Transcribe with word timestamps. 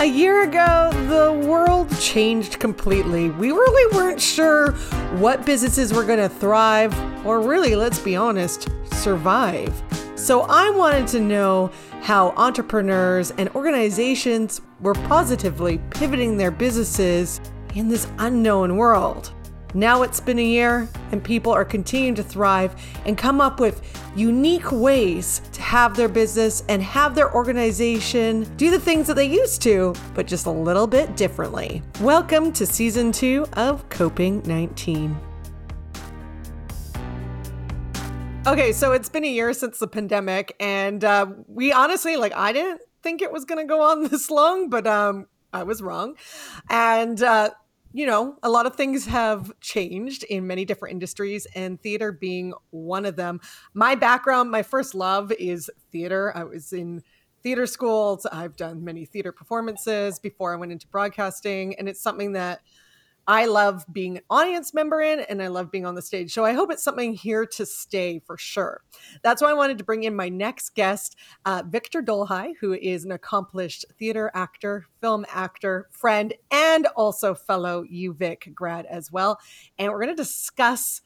A 0.00 0.06
year 0.06 0.44
ago, 0.44 0.90
the 1.08 1.46
world 1.46 1.94
changed 2.00 2.58
completely. 2.58 3.28
We 3.28 3.50
really 3.50 3.94
weren't 3.94 4.18
sure 4.18 4.72
what 5.18 5.44
businesses 5.44 5.92
were 5.92 6.04
going 6.04 6.20
to 6.20 6.28
thrive, 6.30 6.98
or 7.26 7.42
really, 7.42 7.76
let's 7.76 7.98
be 7.98 8.16
honest, 8.16 8.70
survive. 8.94 9.74
So 10.16 10.46
I 10.48 10.70
wanted 10.70 11.06
to 11.08 11.20
know 11.20 11.70
how 12.00 12.30
entrepreneurs 12.38 13.32
and 13.32 13.50
organizations 13.50 14.62
were 14.80 14.94
positively 14.94 15.76
pivoting 15.90 16.38
their 16.38 16.50
businesses 16.50 17.38
in 17.74 17.88
this 17.88 18.06
unknown 18.20 18.78
world. 18.78 19.34
Now 19.72 20.02
it's 20.02 20.18
been 20.18 20.40
a 20.40 20.44
year, 20.44 20.88
and 21.12 21.22
people 21.22 21.52
are 21.52 21.64
continuing 21.64 22.16
to 22.16 22.24
thrive 22.24 22.74
and 23.06 23.16
come 23.16 23.40
up 23.40 23.60
with 23.60 23.80
unique 24.16 24.72
ways 24.72 25.42
to 25.52 25.62
have 25.62 25.94
their 25.94 26.08
business 26.08 26.64
and 26.68 26.82
have 26.82 27.14
their 27.14 27.32
organization 27.32 28.52
do 28.56 28.72
the 28.72 28.80
things 28.80 29.06
that 29.06 29.14
they 29.14 29.26
used 29.26 29.62
to, 29.62 29.94
but 30.12 30.26
just 30.26 30.46
a 30.46 30.50
little 30.50 30.88
bit 30.88 31.16
differently. 31.16 31.84
Welcome 32.00 32.52
to 32.54 32.66
season 32.66 33.12
two 33.12 33.46
of 33.52 33.88
Coping 33.90 34.42
19. 34.44 35.16
Okay, 38.48 38.72
so 38.72 38.90
it's 38.90 39.08
been 39.08 39.22
a 39.22 39.28
year 39.28 39.52
since 39.52 39.78
the 39.78 39.86
pandemic, 39.86 40.56
and 40.58 41.04
uh, 41.04 41.26
we 41.46 41.72
honestly, 41.72 42.16
like, 42.16 42.34
I 42.34 42.52
didn't 42.52 42.80
think 43.04 43.22
it 43.22 43.30
was 43.30 43.44
going 43.44 43.64
to 43.64 43.68
go 43.68 43.82
on 43.82 44.02
this 44.10 44.32
long, 44.32 44.68
but 44.68 44.88
um, 44.88 45.28
I 45.52 45.62
was 45.62 45.80
wrong. 45.80 46.16
And 46.68 47.22
uh, 47.22 47.50
you 47.92 48.06
know, 48.06 48.36
a 48.42 48.48
lot 48.48 48.66
of 48.66 48.76
things 48.76 49.06
have 49.06 49.52
changed 49.60 50.22
in 50.24 50.46
many 50.46 50.64
different 50.64 50.92
industries, 50.92 51.46
and 51.54 51.80
theater 51.80 52.12
being 52.12 52.52
one 52.70 53.04
of 53.04 53.16
them. 53.16 53.40
My 53.74 53.94
background, 53.94 54.50
my 54.50 54.62
first 54.62 54.94
love 54.94 55.32
is 55.32 55.70
theater. 55.90 56.32
I 56.36 56.44
was 56.44 56.72
in 56.72 57.02
theater 57.42 57.66
schools. 57.66 58.26
I've 58.26 58.56
done 58.56 58.84
many 58.84 59.06
theater 59.06 59.32
performances 59.32 60.18
before 60.18 60.52
I 60.52 60.56
went 60.56 60.72
into 60.72 60.86
broadcasting, 60.88 61.74
and 61.76 61.88
it's 61.88 62.02
something 62.02 62.32
that 62.32 62.60
I 63.30 63.46
love 63.46 63.84
being 63.92 64.16
an 64.16 64.24
audience 64.28 64.74
member 64.74 65.00
in 65.00 65.20
and 65.20 65.40
I 65.40 65.46
love 65.46 65.70
being 65.70 65.86
on 65.86 65.94
the 65.94 66.02
stage. 66.02 66.32
So 66.32 66.44
I 66.44 66.52
hope 66.52 66.72
it's 66.72 66.82
something 66.82 67.14
here 67.14 67.46
to 67.46 67.64
stay 67.64 68.18
for 68.18 68.36
sure. 68.36 68.82
That's 69.22 69.40
why 69.40 69.50
I 69.50 69.54
wanted 69.54 69.78
to 69.78 69.84
bring 69.84 70.02
in 70.02 70.16
my 70.16 70.28
next 70.28 70.74
guest, 70.74 71.14
uh, 71.44 71.62
Victor 71.64 72.02
Dolhai, 72.02 72.54
who 72.60 72.72
is 72.72 73.04
an 73.04 73.12
accomplished 73.12 73.84
theater 74.00 74.32
actor, 74.34 74.84
film 75.00 75.24
actor, 75.32 75.88
friend, 75.92 76.34
and 76.50 76.88
also 76.96 77.32
fellow 77.32 77.84
UVic 77.84 78.52
grad 78.52 78.84
as 78.86 79.12
well. 79.12 79.38
And 79.78 79.92
we're 79.92 80.02
going 80.02 80.16
to 80.16 80.20
discuss 80.20 81.00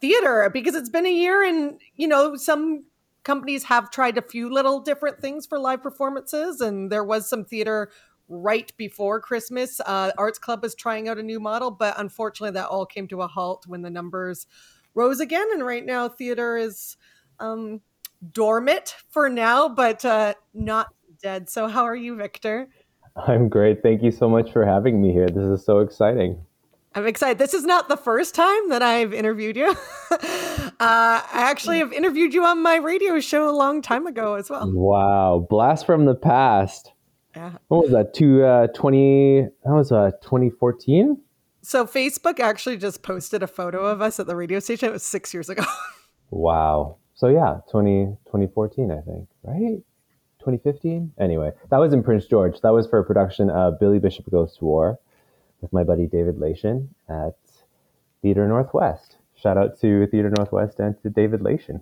theater 0.00 0.50
because 0.52 0.74
it's 0.74 0.90
been 0.90 1.06
a 1.06 1.14
year 1.14 1.44
and, 1.44 1.80
you 1.94 2.08
know, 2.08 2.34
some 2.34 2.82
companies 3.22 3.62
have 3.62 3.92
tried 3.92 4.18
a 4.18 4.22
few 4.22 4.52
little 4.52 4.80
different 4.80 5.20
things 5.20 5.46
for 5.46 5.60
live 5.60 5.84
performances 5.84 6.60
and 6.60 6.90
there 6.90 7.04
was 7.04 7.30
some 7.30 7.44
theater 7.44 7.90
right 8.28 8.72
before 8.76 9.20
Christmas. 9.20 9.80
Uh, 9.80 10.12
Arts 10.18 10.38
Club 10.38 10.62
was 10.62 10.74
trying 10.74 11.08
out 11.08 11.18
a 11.18 11.22
new 11.22 11.40
model, 11.40 11.70
but 11.70 11.98
unfortunately, 11.98 12.52
that 12.52 12.68
all 12.68 12.86
came 12.86 13.08
to 13.08 13.22
a 13.22 13.26
halt 13.26 13.64
when 13.66 13.82
the 13.82 13.90
numbers 13.90 14.46
rose 14.94 15.20
again. 15.20 15.46
And 15.52 15.64
right 15.64 15.84
now, 15.84 16.08
theater 16.08 16.56
is 16.56 16.96
um, 17.40 17.80
dormant 18.32 18.96
for 19.10 19.28
now, 19.28 19.68
but 19.68 20.04
uh, 20.04 20.34
not 20.52 20.88
dead. 21.22 21.48
So, 21.50 21.68
how 21.68 21.84
are 21.84 21.96
you, 21.96 22.16
Victor? 22.16 22.68
I'm 23.16 23.48
great. 23.48 23.82
Thank 23.82 24.02
you 24.02 24.10
so 24.10 24.28
much 24.28 24.52
for 24.52 24.66
having 24.66 25.00
me 25.00 25.12
here. 25.12 25.28
This 25.28 25.44
is 25.44 25.64
so 25.64 25.78
exciting. 25.78 26.44
I'm 26.96 27.06
excited. 27.06 27.38
This 27.38 27.54
is 27.54 27.64
not 27.64 27.88
the 27.88 27.96
first 27.96 28.36
time 28.36 28.68
that 28.68 28.82
I've 28.82 29.12
interviewed 29.12 29.56
you. 29.56 29.68
uh, 30.10 30.16
I 30.80 31.26
actually 31.32 31.78
have 31.78 31.92
interviewed 31.92 32.32
you 32.32 32.44
on 32.44 32.62
my 32.62 32.76
radio 32.76 33.18
show 33.18 33.50
a 33.50 33.52
long 33.52 33.82
time 33.82 34.06
ago 34.06 34.34
as 34.34 34.48
well. 34.48 34.70
Wow. 34.72 35.46
Blast 35.50 35.86
from 35.86 36.04
the 36.04 36.14
past. 36.14 36.92
Yeah. 37.34 37.52
What 37.68 37.82
was 37.82 37.90
that? 37.92 38.14
To 38.14 38.44
uh, 38.44 38.66
20, 38.68 39.40
that 39.42 39.72
was 39.72 39.92
uh, 39.92 40.12
2014? 40.22 41.20
So 41.62 41.86
Facebook 41.86 42.40
actually 42.40 42.76
just 42.76 43.02
posted 43.02 43.42
a 43.42 43.46
photo 43.46 43.84
of 43.86 44.00
us 44.02 44.20
at 44.20 44.26
the 44.26 44.36
radio 44.36 44.60
station. 44.60 44.90
It 44.90 44.92
was 44.92 45.02
six 45.02 45.32
years 45.32 45.48
ago. 45.48 45.64
wow. 46.30 46.96
So 47.14 47.28
yeah, 47.28 47.60
20, 47.70 48.16
2014, 48.26 48.90
I 48.90 49.00
think, 49.00 49.28
right? 49.42 49.82
2015? 50.40 51.12
Anyway, 51.18 51.52
that 51.70 51.78
was 51.78 51.92
in 51.92 52.02
Prince 52.02 52.26
George. 52.26 52.60
That 52.60 52.70
was 52.70 52.86
for 52.86 52.98
a 52.98 53.04
production 53.04 53.48
of 53.50 53.80
Billy 53.80 53.98
Bishop 53.98 54.30
Goes 54.30 54.56
to 54.58 54.64
War 54.64 54.98
with 55.60 55.72
my 55.72 55.84
buddy 55.84 56.06
David 56.06 56.36
Lation 56.36 56.88
at 57.08 57.36
Theater 58.20 58.46
Northwest 58.46 59.16
shout 59.36 59.56
out 59.56 59.78
to 59.80 60.06
Theater 60.06 60.30
Northwest 60.36 60.78
and 60.78 61.00
to 61.02 61.10
David 61.10 61.40
Lation. 61.40 61.80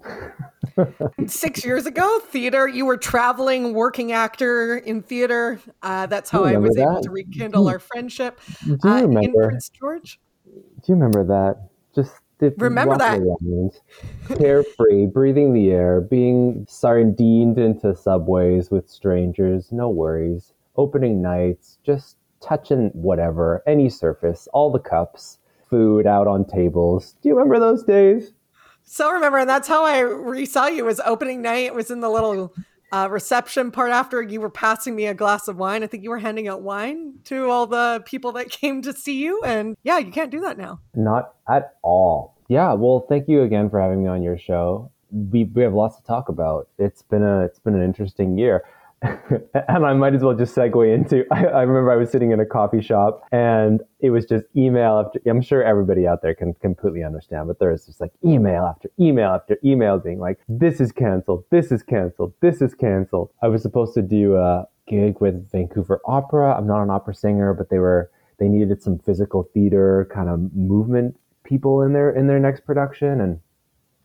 Six 1.29 1.65
years 1.65 1.87
ago, 1.87 2.19
theater, 2.21 2.69
you 2.69 2.87
were 2.87 2.97
traveling 2.97 3.75
working 3.75 4.13
actor 4.13 4.79
in 4.79 5.03
theater. 5.03 5.61
Uh, 5.83 6.07
that's 6.07 6.31
how 6.31 6.45
I 6.45 6.57
was 6.57 6.75
that? 6.75 6.83
able 6.83 7.03
to 7.03 7.11
rekindle 7.11 7.69
our 7.69 7.79
friendship. 7.79 8.41
Do 8.65 8.79
you 8.83 8.91
uh, 8.91 9.03
remember 9.03 9.49
Prince 9.49 9.69
George? 9.71 10.21
Do 10.45 10.63
you 10.89 10.95
remember 10.95 11.25
that? 11.25 11.69
Just 11.95 12.23
remember 12.59 12.97
that 12.99 13.21
around, 13.21 13.79
carefree, 14.37 15.07
breathing 15.07 15.53
the 15.53 15.71
air, 15.71 16.01
being 16.01 16.67
sardined 16.69 17.59
into 17.59 17.95
subways 17.95 18.71
with 18.71 18.89
strangers, 18.89 19.71
no 19.71 19.89
worries. 19.89 20.53
Opening 20.77 21.23
nights, 21.23 21.79
just 21.85 22.17
touching 22.41 22.91
whatever, 22.95 23.63
any 23.67 23.89
surface, 23.89 24.49
all 24.53 24.73
the 24.73 24.79
cups 24.79 25.39
food 25.73 26.07
out 26.07 26.27
on 26.27 26.45
tables. 26.45 27.17
Do 27.23 27.31
you 27.31 27.35
remember 27.35 27.59
those 27.59 27.83
days? 27.83 28.33
So 28.85 29.11
remember, 29.11 29.39
and 29.39 29.49
that's 29.49 29.67
how 29.67 29.85
I 29.87 30.01
re-saw 30.01 30.67
you. 30.67 30.85
Was 30.85 31.01
opening 31.01 31.41
night. 31.41 31.65
It 31.65 31.75
was 31.75 31.91
in 31.91 32.01
the 32.01 32.11
little 32.11 32.55
uh, 32.93 33.09
reception 33.11 33.71
part 33.71 33.91
after 33.91 34.21
you 34.21 34.39
were 34.39 34.51
passing 34.51 34.95
me 34.95 35.07
a 35.07 35.15
glass 35.15 35.49
of 35.49 35.57
wine. 35.57 35.83
I 35.83 35.87
think 35.87 36.03
you 36.03 36.11
were 36.11 36.19
handing 36.19 36.47
out 36.47 36.61
wine 36.61 37.15
to 37.25 37.49
all 37.49 37.67
the 37.67 38.03
people 38.05 38.33
that 38.33 38.51
came 38.51 38.83
to 38.83 38.93
see 38.93 39.17
you. 39.17 39.43
And 39.45 39.77
yeah, 39.83 39.97
you 39.99 40.13
can't 40.13 40.31
do 40.31 40.41
that 40.41 40.59
now. 40.59 40.81
Not 40.95 41.35
at 41.49 41.77
all. 41.83 42.37
Yeah. 42.49 42.75
Well, 42.75 43.07
thank 43.09 43.29
you 43.29 43.43
again 43.43 43.71
for 43.71 43.81
having 43.81 44.03
me 44.03 44.11
on 44.11 44.23
your 44.23 44.37
show. 44.37 44.91
We, 45.11 45.45
we 45.45 45.63
have 45.63 45.73
lots 45.73 45.97
to 45.97 46.03
talk 46.05 46.29
about. 46.29 46.69
It's 46.79 47.01
been 47.01 47.23
a 47.23 47.45
it's 47.45 47.59
been 47.59 47.75
an 47.75 47.83
interesting 47.83 48.37
year. 48.37 48.65
and 49.69 49.85
I 49.85 49.93
might 49.95 50.15
as 50.15 50.23
well 50.23 50.35
just 50.35 50.55
segue 50.55 50.95
into. 50.95 51.25
I, 51.33 51.45
I, 51.47 51.63
remember 51.63 51.91
I 51.91 51.97
was 51.97 52.11
sitting 52.11 52.31
in 52.31 52.41
a 52.41 52.47
coffee 52.47 52.81
shop 52.81 53.25
and 53.33 53.81
it 54.01 54.11
was 54.11 54.27
just 54.27 54.45
email 54.57 55.05
after. 55.05 55.21
I'm 55.29 55.43
sure 55.43 55.63
everybody 55.63 56.07
out 56.07 56.23
there 56.23 56.35
can 56.35 56.55
completely 56.55 57.03
understand, 57.03 57.49
but 57.49 57.59
there 57.59 57.73
is 57.73 57.87
just 57.87 58.01
like 58.01 58.13
email 58.25 58.65
after 58.65 58.91
email 59.01 59.31
after 59.31 59.59
email 59.65 59.99
being 59.99 60.21
like, 60.21 60.39
"This 60.49 60.81
is 60.81 60.93
canceled. 60.93 61.45
This 61.51 61.73
is 61.73 61.83
canceled. 61.83 62.35
This 62.41 62.63
is 62.63 62.75
canceled." 62.75 63.31
I 63.43 63.49
was 63.49 63.63
supposed 63.63 63.95
to 63.95 64.03
do 64.03 64.37
a 64.37 64.67
gig 64.87 65.21
with 65.21 65.51
Vancouver 65.51 66.01
Opera. 66.07 66.57
I'm 66.57 66.67
not 66.67 66.83
an 66.83 66.91
opera 66.91 67.15
singer, 67.15 67.55
but 67.55 67.71
they 67.71 67.79
were 67.79 68.11
they 68.39 68.49
needed 68.49 68.83
some 68.83 68.99
physical 68.99 69.49
theater 69.55 70.09
kind 70.13 70.29
of 70.29 70.55
movement 70.55 71.17
people 71.45 71.83
in 71.83 71.93
their 71.93 72.11
in 72.11 72.29
their 72.29 72.39
next 72.39 72.65
production, 72.65 73.21
and 73.21 73.41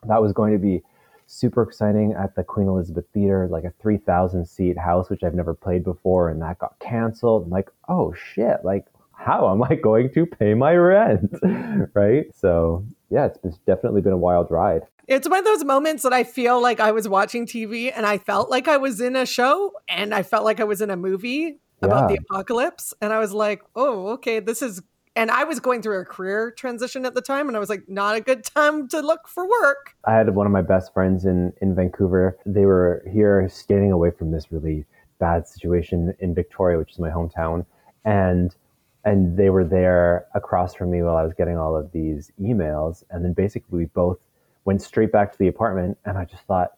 that 0.07 0.21
was 0.21 0.33
going 0.33 0.53
to 0.53 0.59
be 0.59 0.81
super 1.27 1.61
exciting 1.61 2.13
at 2.13 2.35
the 2.35 2.43
Queen 2.43 2.67
Elizabeth 2.67 3.05
Theater, 3.13 3.47
like 3.51 3.65
a 3.65 3.73
3,000 3.81 4.45
seat 4.45 4.77
house, 4.77 5.09
which 5.09 5.23
I've 5.23 5.35
never 5.35 5.53
played 5.53 5.83
before. 5.83 6.29
And 6.29 6.41
that 6.41 6.57
got 6.59 6.79
canceled. 6.79 7.43
I'm 7.43 7.49
like, 7.49 7.69
oh 7.87 8.13
shit, 8.13 8.63
like, 8.63 8.85
how 9.13 9.51
am 9.51 9.61
I 9.63 9.75
going 9.83 10.11
to 10.13 10.25
pay 10.25 10.53
my 10.53 10.73
rent? 10.75 11.37
right. 11.93 12.25
So, 12.35 12.85
yeah, 13.09 13.25
it's, 13.25 13.39
it's 13.43 13.57
definitely 13.59 14.01
been 14.01 14.13
a 14.13 14.17
wild 14.17 14.49
ride. 14.49 14.83
It's 15.07 15.27
one 15.29 15.39
of 15.39 15.45
those 15.45 15.63
moments 15.63 16.03
that 16.03 16.11
I 16.11 16.23
feel 16.23 16.61
like 16.61 16.79
I 16.79 16.91
was 16.91 17.07
watching 17.07 17.45
TV 17.45 17.93
and 17.95 18.05
I 18.05 18.17
felt 18.17 18.49
like 18.49 18.67
I 18.67 18.77
was 18.77 18.99
in 18.99 19.15
a 19.15 19.25
show 19.25 19.71
and 19.87 20.13
I 20.13 20.23
felt 20.23 20.43
like 20.43 20.59
I 20.59 20.65
was 20.65 20.81
in 20.81 20.89
a 20.89 20.97
movie 20.97 21.59
about 21.81 22.09
the 22.09 22.15
apocalypse. 22.15 22.93
And 23.01 23.13
I 23.13 23.19
was 23.19 23.31
like, 23.31 23.61
oh, 23.75 24.09
okay, 24.09 24.39
this 24.41 24.61
is 24.61 24.81
and 25.17 25.31
I 25.31 25.43
was 25.45 25.59
going 25.59 25.81
through 25.81 25.99
a 25.99 26.05
career 26.05 26.51
transition 26.51 27.03
at 27.03 27.15
the 27.15 27.21
time, 27.21 27.47
and 27.47 27.57
I 27.57 27.59
was 27.59 27.69
like, 27.69 27.89
not 27.89 28.15
a 28.15 28.21
good 28.21 28.45
time 28.45 28.87
to 28.89 29.01
look 29.01 29.27
for 29.27 29.49
work. 29.49 29.95
I 30.05 30.13
had 30.13 30.33
one 30.35 30.45
of 30.45 30.53
my 30.53 30.61
best 30.61 30.93
friends 30.93 31.25
in 31.25 31.51
in 31.59 31.73
Vancouver. 31.75 32.37
They 32.45 32.65
were 32.65 33.03
here, 33.11 33.49
skating 33.49 33.91
away 33.91 34.11
from 34.11 34.31
this 34.31 34.51
really 34.51 34.85
bad 35.19 35.47
situation 35.47 36.13
in 36.19 36.35
Victoria, 36.35 36.77
which 36.77 36.91
is 36.91 36.99
my 36.99 37.09
hometown, 37.09 37.65
and 38.05 38.55
and 39.03 39.35
they 39.35 39.49
were 39.49 39.65
there 39.65 40.27
across 40.35 40.75
from 40.75 40.91
me 40.91 41.01
while 41.01 41.17
I 41.17 41.23
was 41.23 41.33
getting 41.33 41.57
all 41.57 41.75
of 41.75 41.91
these 41.91 42.31
emails, 42.39 43.03
and 43.09 43.25
then 43.25 43.33
basically 43.33 43.79
we 43.79 43.85
both 43.85 44.19
went 44.65 44.81
straight 44.83 45.11
back 45.11 45.31
to 45.31 45.37
the 45.39 45.47
apartment, 45.47 45.97
and 46.05 46.17
I 46.17 46.25
just 46.25 46.43
thought, 46.43 46.73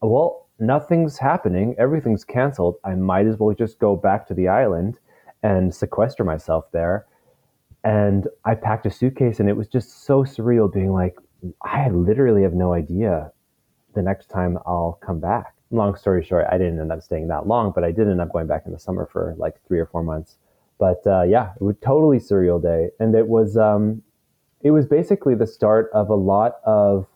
well, 0.00 0.46
nothing's 0.60 1.18
happening, 1.18 1.74
everything's 1.78 2.24
canceled. 2.24 2.76
I 2.84 2.94
might 2.94 3.26
as 3.26 3.38
well 3.38 3.54
just 3.54 3.80
go 3.80 3.96
back 3.96 4.28
to 4.28 4.34
the 4.34 4.48
island 4.48 4.98
and 5.42 5.74
sequester 5.74 6.22
myself 6.22 6.70
there 6.72 7.06
and 7.84 8.28
I 8.44 8.54
packed 8.54 8.86
a 8.86 8.90
suitcase, 8.90 9.40
and 9.40 9.48
it 9.48 9.56
was 9.56 9.68
just 9.68 10.04
so 10.04 10.24
surreal 10.24 10.72
being 10.72 10.92
like, 10.92 11.16
I 11.62 11.88
literally 11.88 12.42
have 12.42 12.54
no 12.54 12.72
idea 12.72 13.32
the 13.94 14.02
next 14.02 14.26
time 14.26 14.58
I'll 14.66 14.98
come 15.04 15.20
back. 15.20 15.54
Long 15.70 15.96
story 15.96 16.24
short, 16.24 16.46
I 16.50 16.58
didn't 16.58 16.80
end 16.80 16.92
up 16.92 17.02
staying 17.02 17.28
that 17.28 17.46
long, 17.46 17.72
but 17.74 17.82
I 17.82 17.90
did 17.90 18.08
end 18.08 18.20
up 18.20 18.32
going 18.32 18.46
back 18.46 18.62
in 18.66 18.72
the 18.72 18.78
summer 18.78 19.08
for 19.10 19.34
like 19.38 19.56
three 19.66 19.80
or 19.80 19.86
four 19.86 20.02
months. 20.02 20.36
But 20.78 21.02
uh, 21.06 21.22
yeah, 21.22 21.52
it 21.60 21.62
was 21.62 21.76
totally 21.82 22.18
surreal 22.18 22.62
day, 22.62 22.90
and 23.00 23.14
it 23.14 23.28
was 23.28 23.56
um, 23.56 24.02
it 24.62 24.70
was 24.70 24.86
basically 24.86 25.34
the 25.34 25.46
start 25.46 25.90
of 25.92 26.08
a 26.08 26.14
lot 26.14 26.56
of 26.64 27.06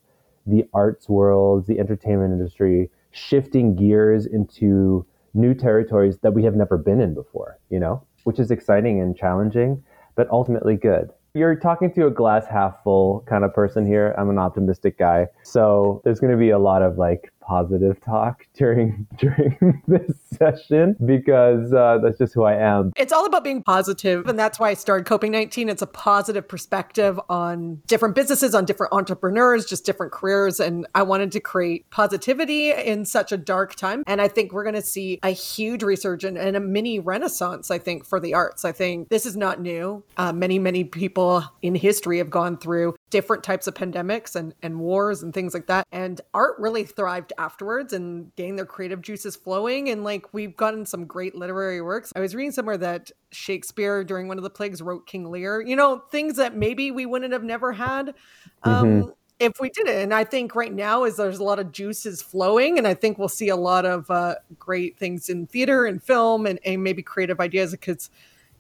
the 0.47 0.65
arts 0.73 1.09
world, 1.09 1.67
the 1.67 1.79
entertainment 1.79 2.33
industry 2.33 2.91
shifting 3.11 3.75
gears 3.75 4.27
into 4.27 5.07
new 5.35 5.55
territories 5.55 6.19
that 6.19 6.33
we 6.33 6.45
have 6.45 6.55
never 6.55 6.77
been 6.77 7.01
in 7.01 7.15
before, 7.15 7.59
you 7.71 7.79
know, 7.79 8.03
which 8.25 8.39
is 8.39 8.51
exciting 8.51 9.01
and 9.01 9.17
challenging, 9.17 9.83
but 10.17 10.29
ultimately 10.31 10.77
good 10.77 11.11
you're 11.37 11.55
talking 11.55 11.93
to 11.93 12.07
a 12.07 12.11
glass 12.11 12.47
half 12.47 12.83
full 12.83 13.23
kind 13.29 13.45
of 13.45 13.53
person 13.53 13.87
here. 13.87 14.15
I'm 14.17 14.31
an 14.31 14.39
optimistic 14.39 14.99
guy. 14.99 15.29
So 15.43 16.01
there's 16.03 16.19
going 16.19 16.33
to 16.33 16.39
be 16.39 16.49
a 16.49 16.59
lot 16.59 16.81
of 16.81 16.97
like 16.97 17.31
positive 17.47 18.01
talk 18.01 18.47
during 18.57 19.07
during 19.19 19.83
this 19.89 20.17
session 20.37 20.97
because 21.05 21.73
uh, 21.73 21.99
that's 22.03 22.19
just 22.19 22.35
who 22.35 22.45
I 22.45 22.55
am. 22.55 22.93
It's 22.97 23.13
all 23.13 23.27
about 23.27 23.45
being 23.45 23.63
positive, 23.63 24.27
and 24.27 24.39
that's 24.39 24.59
why 24.59 24.71
I 24.71 24.75
started 24.75 25.07
Coping 25.07 25.33
19. 25.33 25.69
It's 25.69 25.83
a 25.83 25.87
positive 25.87 26.49
perspective 26.49 27.21
on 27.29 27.81
different 27.87 28.15
businesses, 28.15 28.55
on 28.55 28.65
different 28.65 28.93
entrepreneurs, 28.93 29.65
just 29.67 29.85
different 29.87 30.13
careers, 30.13 30.61
and 30.61 30.87
I 30.95 31.03
wanted 31.03 31.33
to 31.33 31.41
create 31.41 31.89
positivity 31.91 32.73
in 32.73 33.05
such 33.05 33.33
a 33.33 33.37
dark 33.37 33.75
time. 33.75 34.03
And 34.07 34.21
I 34.21 34.29
think 34.29 34.53
we're 34.53 34.65
going 34.65 34.75
to 34.75 34.83
see 34.83 35.19
a 35.23 35.31
huge 35.31 35.83
resurgence 35.83 36.39
and 36.39 36.57
a 36.57 36.61
mini 36.61 36.99
renaissance. 36.99 37.71
I 37.71 37.79
think 37.79 38.05
for 38.05 38.21
the 38.21 38.35
arts. 38.35 38.65
I 38.65 38.73
think 38.73 39.09
this 39.09 39.27
is 39.27 39.37
not 39.37 39.61
new. 39.61 40.03
Uh, 40.17 40.33
many 40.33 40.59
many 40.59 40.85
people 40.85 41.45
in 41.63 41.75
history 41.75 42.19
have 42.19 42.31
gone 42.31 42.57
through 42.57 42.95
different 43.11 43.45
types 43.45 43.67
of 43.67 43.75
pandemics 43.75 44.35
and, 44.35 44.55
and 44.63 44.81
wars 44.81 45.23
and 45.23 45.33
things 45.33 45.55
like 45.55 45.67
that. 45.67 45.87
And 45.93 46.21
art 46.35 46.57
really 46.59 46.85
thrived 46.85 47.33
afterwards 47.39 47.93
and 47.93 48.35
gained 48.37 48.59
their 48.59 48.67
creative 48.67 49.03
juices 49.03 49.37
flowing. 49.37 49.89
And 49.89 50.05
like 50.05 50.33
we've 50.33 50.57
gotten 50.57 50.87
some 50.87 51.05
great 51.05 51.35
literary 51.35 51.81
works. 51.81 52.13
I 52.17 52.21
was 52.21 52.35
reading 52.35 52.53
somewhere 52.53 52.79
that 52.79 53.11
Shakespeare 53.31 54.05
during 54.05 54.29
one 54.29 54.39
of 54.39 54.45
the 54.45 54.51
plagues 54.51 54.83
wrote 54.83 55.07
King 55.07 55.31
Lear, 55.31 55.61
you 55.61 55.77
know, 55.77 56.03
things 56.11 56.37
that 56.37 56.57
maybe 56.57 56.91
we 56.91 57.07
wouldn't 57.07 57.33
have 57.33 57.45
never 57.45 57.73
had. 57.73 58.15
Um, 58.63 58.87
mm-hmm. 58.87 59.11
If 59.39 59.61
we 59.61 59.69
did 59.69 59.87
it, 59.87 60.03
and 60.03 60.15
I 60.15 60.25
think 60.25 60.55
right 60.55 60.73
now 60.73 61.05
is 61.05 61.17
there's 61.17 61.41
a 61.41 61.45
lot 61.45 61.59
of 61.59 61.71
juices 61.71 62.23
flowing, 62.23 62.79
and 62.79 62.87
I 62.87 62.95
think 62.95 63.19
we'll 63.19 63.29
see 63.29 63.51
a 63.51 63.57
lot 63.57 63.85
of 63.85 64.11
uh, 64.11 64.37
great 64.59 64.97
things 64.97 65.29
in 65.29 65.47
theater 65.47 65.85
and 65.85 66.03
film, 66.03 66.47
and, 66.47 66.59
and 66.65 66.83
maybe 66.83 67.03
creative 67.03 67.39
ideas 67.39 67.73
because, 67.73 68.09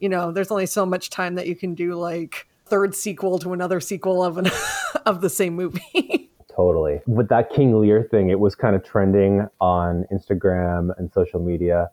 you 0.00 0.10
know, 0.10 0.32
there's 0.32 0.50
only 0.50 0.66
so 0.66 0.84
much 0.84 1.08
time 1.08 1.36
that 1.36 1.46
you 1.46 1.56
can 1.56 1.74
do 1.74 1.94
like 1.94 2.46
third 2.66 2.94
sequel 2.94 3.38
to 3.38 3.52
another 3.52 3.80
sequel 3.80 4.22
of 4.22 4.36
an 4.36 4.50
of 5.06 5.20
the 5.20 5.30
same 5.30 5.54
movie. 5.54 6.25
Totally. 6.56 7.00
With 7.06 7.28
that 7.28 7.50
King 7.50 7.80
Lear 7.80 8.02
thing, 8.02 8.30
it 8.30 8.40
was 8.40 8.54
kind 8.54 8.74
of 8.74 8.82
trending 8.82 9.46
on 9.60 10.06
Instagram 10.12 10.90
and 10.98 11.12
social 11.12 11.40
media, 11.40 11.90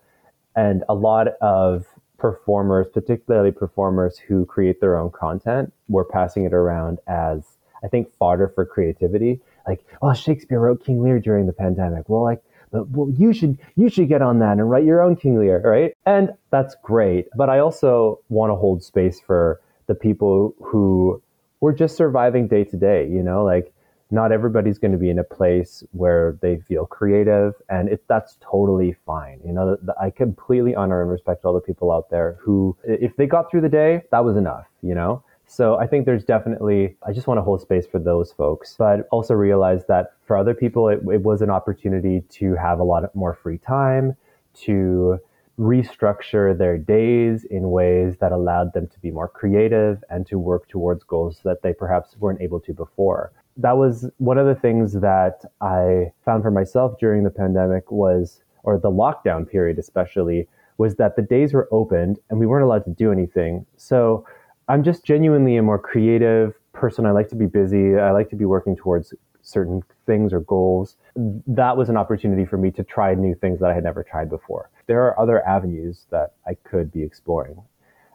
and 0.56 0.84
a 0.90 0.96
lot 0.96 1.28
of 1.42 1.86
performers, 2.18 2.88
particularly 2.94 3.52
performers 3.52 4.18
who 4.18 4.46
create 4.46 4.80
their 4.80 4.98
own 4.98 5.12
content, 5.12 5.74
were 5.90 6.06
passing 6.06 6.46
it 6.46 6.54
around 6.54 7.00
as 7.08 7.58
I 7.84 7.90
think 7.90 8.10
fodder 8.18 8.48
for 8.56 8.66
creativity. 8.66 9.42
Like, 9.68 9.86
oh, 10.02 10.14
Shakespeare 10.14 10.60
wrote 10.60 10.86
King 10.86 11.04
Lear 11.04 11.20
during 11.20 11.48
the 11.48 11.54
pandemic. 11.54 12.08
Well, 12.08 12.24
like 12.24 12.42
well, 12.72 13.10
you 13.18 13.34
should 13.34 13.58
you 13.76 13.90
should 13.90 14.08
get 14.08 14.22
on 14.22 14.40
that 14.40 14.54
and 14.54 14.70
write 14.70 14.86
your 14.86 15.02
own 15.02 15.16
King 15.16 15.40
Lear, 15.40 15.62
right? 15.62 15.94
And 16.06 16.32
that's 16.50 16.76
great. 16.84 17.28
But 17.36 17.50
I 17.50 17.60
also 17.60 18.20
want 18.30 18.52
to 18.52 18.56
hold 18.56 18.84
space 18.84 19.20
for 19.20 19.62
the 19.88 19.96
people 19.96 20.56
who 20.62 21.22
were 21.60 21.74
just 21.74 21.96
surviving 21.96 22.48
day 22.48 22.64
to 22.64 22.78
day, 22.78 23.08
you 23.08 23.22
know, 23.22 23.44
like 23.44 23.73
not 24.14 24.32
everybody's 24.32 24.78
going 24.78 24.92
to 24.92 24.98
be 24.98 25.10
in 25.10 25.18
a 25.18 25.24
place 25.24 25.84
where 25.92 26.38
they 26.40 26.58
feel 26.68 26.86
creative 26.86 27.56
and 27.68 27.90
it, 27.90 28.04
that's 28.08 28.38
totally 28.40 28.96
fine. 29.08 29.40
You 29.44 29.54
know, 29.54 29.72
the, 29.72 29.86
the, 29.88 29.96
I 30.00 30.12
completely 30.12 30.76
honor 30.76 31.02
and 31.02 31.10
respect 31.10 31.46
all 31.46 31.54
the 31.54 31.60
people 31.60 31.92
out 31.92 32.12
there 32.12 32.38
who, 32.40 32.78
if 32.84 33.16
they 33.18 33.26
got 33.26 33.50
through 33.50 33.62
the 33.62 33.70
day, 33.70 34.04
that 34.12 34.24
was 34.24 34.38
enough, 34.38 34.68
you 34.84 34.94
know? 34.94 35.24
So 35.48 35.78
I 35.78 35.88
think 35.88 36.06
there's 36.06 36.24
definitely, 36.24 36.96
I 37.06 37.12
just 37.12 37.26
want 37.26 37.40
to 37.40 37.42
hold 37.42 37.62
space 37.62 37.88
for 37.88 38.00
those 38.00 38.32
folks, 38.32 38.76
but 38.78 39.08
also 39.12 39.34
realize 39.34 39.86
that 39.88 40.14
for 40.28 40.38
other 40.38 40.54
people, 40.54 40.90
it, 40.90 41.00
it 41.12 41.24
was 41.24 41.42
an 41.42 41.50
opportunity 41.50 42.22
to 42.34 42.54
have 42.54 42.80
a 42.80 42.84
lot 42.84 43.04
more 43.16 43.34
free 43.34 43.58
time, 43.58 44.16
to 44.66 45.18
restructure 45.60 46.56
their 46.58 46.78
days 46.78 47.46
in 47.46 47.72
ways 47.72 48.18
that 48.18 48.32
allowed 48.32 48.74
them 48.74 48.88
to 48.88 49.00
be 49.00 49.12
more 49.12 49.28
creative 49.28 50.04
and 50.10 50.26
to 50.28 50.38
work 50.38 50.68
towards 50.68 51.04
goals 51.04 51.42
that 51.44 51.62
they 51.62 51.74
perhaps 51.74 52.16
weren't 52.20 52.42
able 52.42 52.60
to 52.60 52.74
before. 52.74 53.32
That 53.58 53.78
was 53.78 54.10
one 54.18 54.38
of 54.38 54.48
the 54.48 54.56
things 54.56 54.94
that 54.94 55.46
I 55.62 56.12
found 56.26 56.44
for 56.44 56.52
myself 56.52 56.98
during 57.00 57.24
the 57.24 57.30
pandemic 57.30 57.92
was, 57.92 58.42
or 58.64 58.78
the 58.78 58.90
lockdown 58.90 59.50
period 59.50 59.78
especially, 59.78 60.48
was 60.78 60.96
that 60.96 61.16
the 61.16 61.22
days 61.22 61.54
were 61.54 61.68
opened 61.72 62.20
and 62.30 62.40
we 62.40 62.46
weren't 62.46 62.66
allowed 62.66 62.86
to 62.86 62.92
do 62.92 63.12
anything. 63.12 63.66
So 63.78 64.26
I'm 64.68 64.84
just 64.84 65.04
genuinely 65.04 65.58
a 65.58 65.62
more 65.62 65.78
creative 65.78 66.54
person. 66.72 67.06
I 67.06 67.12
like 67.12 67.30
to 67.30 67.36
be 67.36 67.46
busy. 67.46 67.98
I 67.98 68.12
like 68.12 68.30
to 68.32 68.36
be 68.36 68.46
working 68.46 68.76
towards 68.76 69.14
certain 69.44 69.84
things 70.06 70.34
or 70.34 70.40
goals. 70.40 70.96
That 71.16 71.78
was 71.78 71.90
an 71.90 71.98
opportunity 71.98 72.46
for 72.46 72.58
me 72.58 72.72
to 72.72 72.84
try 72.84 73.14
new 73.14 73.36
things 73.36 73.60
that 73.60 73.70
I 73.70 73.74
had 73.74 73.84
never 73.84 74.04
tried 74.04 74.30
before 74.30 74.72
there 74.88 75.04
are 75.04 75.20
other 75.20 75.46
avenues 75.48 76.06
that 76.10 76.34
I 76.48 76.56
could 76.56 76.92
be 76.92 77.04
exploring. 77.04 77.62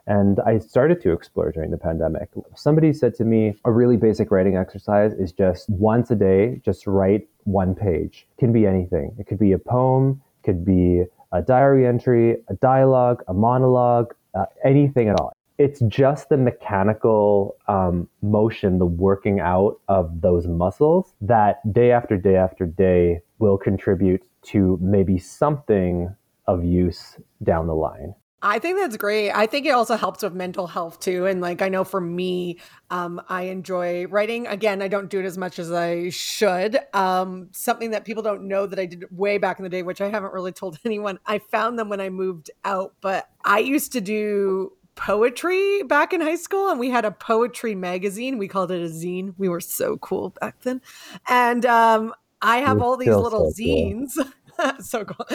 And 0.08 0.40
I 0.40 0.58
started 0.58 1.02
to 1.02 1.12
explore 1.12 1.52
during 1.52 1.70
the 1.70 1.76
pandemic. 1.76 2.30
Somebody 2.56 2.94
said 2.94 3.14
to 3.16 3.24
me, 3.24 3.54
a 3.66 3.70
really 3.70 3.98
basic 3.98 4.30
writing 4.30 4.56
exercise 4.56 5.12
is 5.12 5.32
just 5.32 5.68
once 5.68 6.10
a 6.10 6.16
day, 6.16 6.62
just 6.64 6.86
write 6.86 7.28
one 7.44 7.74
page. 7.74 8.26
It 8.32 8.40
can 8.40 8.50
be 8.50 8.66
anything. 8.66 9.14
It 9.18 9.26
could 9.26 9.38
be 9.38 9.52
a 9.52 9.58
poem, 9.58 10.22
it 10.42 10.46
could 10.46 10.64
be 10.64 11.04
a 11.30 11.42
diary 11.42 11.86
entry, 11.86 12.38
a 12.48 12.54
dialogue, 12.54 13.22
a 13.28 13.34
monologue, 13.34 14.14
uh, 14.34 14.46
anything 14.64 15.10
at 15.10 15.20
all. 15.20 15.34
It's 15.58 15.80
just 15.88 16.30
the 16.30 16.38
mechanical 16.38 17.56
um, 17.66 18.08
motion, 18.22 18.78
the 18.78 18.86
working 18.86 19.40
out 19.40 19.78
of 19.88 20.22
those 20.22 20.46
muscles 20.46 21.12
that 21.20 21.70
day 21.70 21.90
after 21.90 22.16
day 22.16 22.36
after 22.36 22.64
day 22.64 23.20
will 23.40 23.58
contribute 23.58 24.22
to 24.44 24.78
maybe 24.80 25.18
something 25.18 26.14
of 26.46 26.64
use 26.64 27.18
down 27.42 27.66
the 27.66 27.74
line. 27.74 28.14
I 28.40 28.60
think 28.60 28.78
that's 28.78 28.96
great. 28.96 29.32
I 29.32 29.46
think 29.46 29.66
it 29.66 29.70
also 29.70 29.96
helps 29.96 30.22
with 30.22 30.32
mental 30.32 30.68
health 30.68 31.00
too. 31.00 31.26
And 31.26 31.40
like 31.40 31.60
I 31.60 31.68
know 31.68 31.82
for 31.82 32.00
me, 32.00 32.58
um, 32.90 33.20
I 33.28 33.42
enjoy 33.42 34.06
writing. 34.06 34.46
Again, 34.46 34.80
I 34.80 34.86
don't 34.86 35.10
do 35.10 35.18
it 35.18 35.24
as 35.24 35.36
much 35.36 35.58
as 35.58 35.72
I 35.72 36.10
should. 36.10 36.78
Um, 36.94 37.48
something 37.50 37.90
that 37.90 38.04
people 38.04 38.22
don't 38.22 38.46
know 38.46 38.66
that 38.66 38.78
I 38.78 38.86
did 38.86 39.04
way 39.10 39.38
back 39.38 39.58
in 39.58 39.64
the 39.64 39.68
day, 39.68 39.82
which 39.82 40.00
I 40.00 40.08
haven't 40.08 40.32
really 40.32 40.52
told 40.52 40.78
anyone. 40.84 41.18
I 41.26 41.38
found 41.38 41.78
them 41.78 41.88
when 41.88 42.00
I 42.00 42.10
moved 42.10 42.50
out, 42.64 42.94
but 43.00 43.28
I 43.44 43.58
used 43.58 43.92
to 43.92 44.00
do 44.00 44.72
poetry 44.94 45.82
back 45.84 46.12
in 46.12 46.20
high 46.20 46.34
school 46.34 46.68
and 46.68 46.80
we 46.80 46.90
had 46.90 47.04
a 47.04 47.12
poetry 47.12 47.72
magazine 47.72 48.36
we 48.36 48.48
called 48.48 48.72
it 48.72 48.82
a 48.82 48.88
zine 48.88 49.32
we 49.38 49.48
were 49.48 49.60
so 49.60 49.96
cool 49.98 50.30
back 50.40 50.60
then 50.62 50.82
and 51.28 51.64
um, 51.66 52.12
i 52.42 52.56
have 52.58 52.82
all 52.82 52.96
these 52.96 53.06
little 53.06 53.48
so 53.52 53.62
zines 53.62 54.10
cool. 54.16 54.24
so 54.80 55.04
cool. 55.04 55.26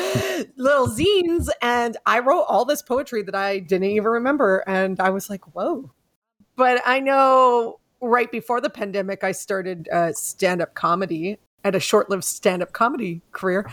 Little 0.57 0.87
zines. 0.87 1.47
And 1.61 1.97
I 2.05 2.19
wrote 2.19 2.43
all 2.43 2.65
this 2.65 2.81
poetry 2.81 3.23
that 3.23 3.35
I 3.35 3.59
didn't 3.59 3.89
even 3.89 4.09
remember. 4.09 4.63
And 4.67 4.99
I 4.99 5.09
was 5.09 5.29
like, 5.29 5.55
whoa. 5.55 5.91
But 6.55 6.81
I 6.85 6.99
know 6.99 7.79
right 8.01 8.31
before 8.31 8.61
the 8.61 8.69
pandemic, 8.69 9.23
I 9.23 9.31
started 9.31 9.89
uh, 9.89 10.13
stand 10.13 10.61
up 10.61 10.75
comedy. 10.75 11.39
at 11.63 11.75
a 11.75 11.79
short 11.79 12.09
lived 12.09 12.25
stand 12.25 12.61
up 12.61 12.73
comedy 12.73 13.21
career. 13.31 13.69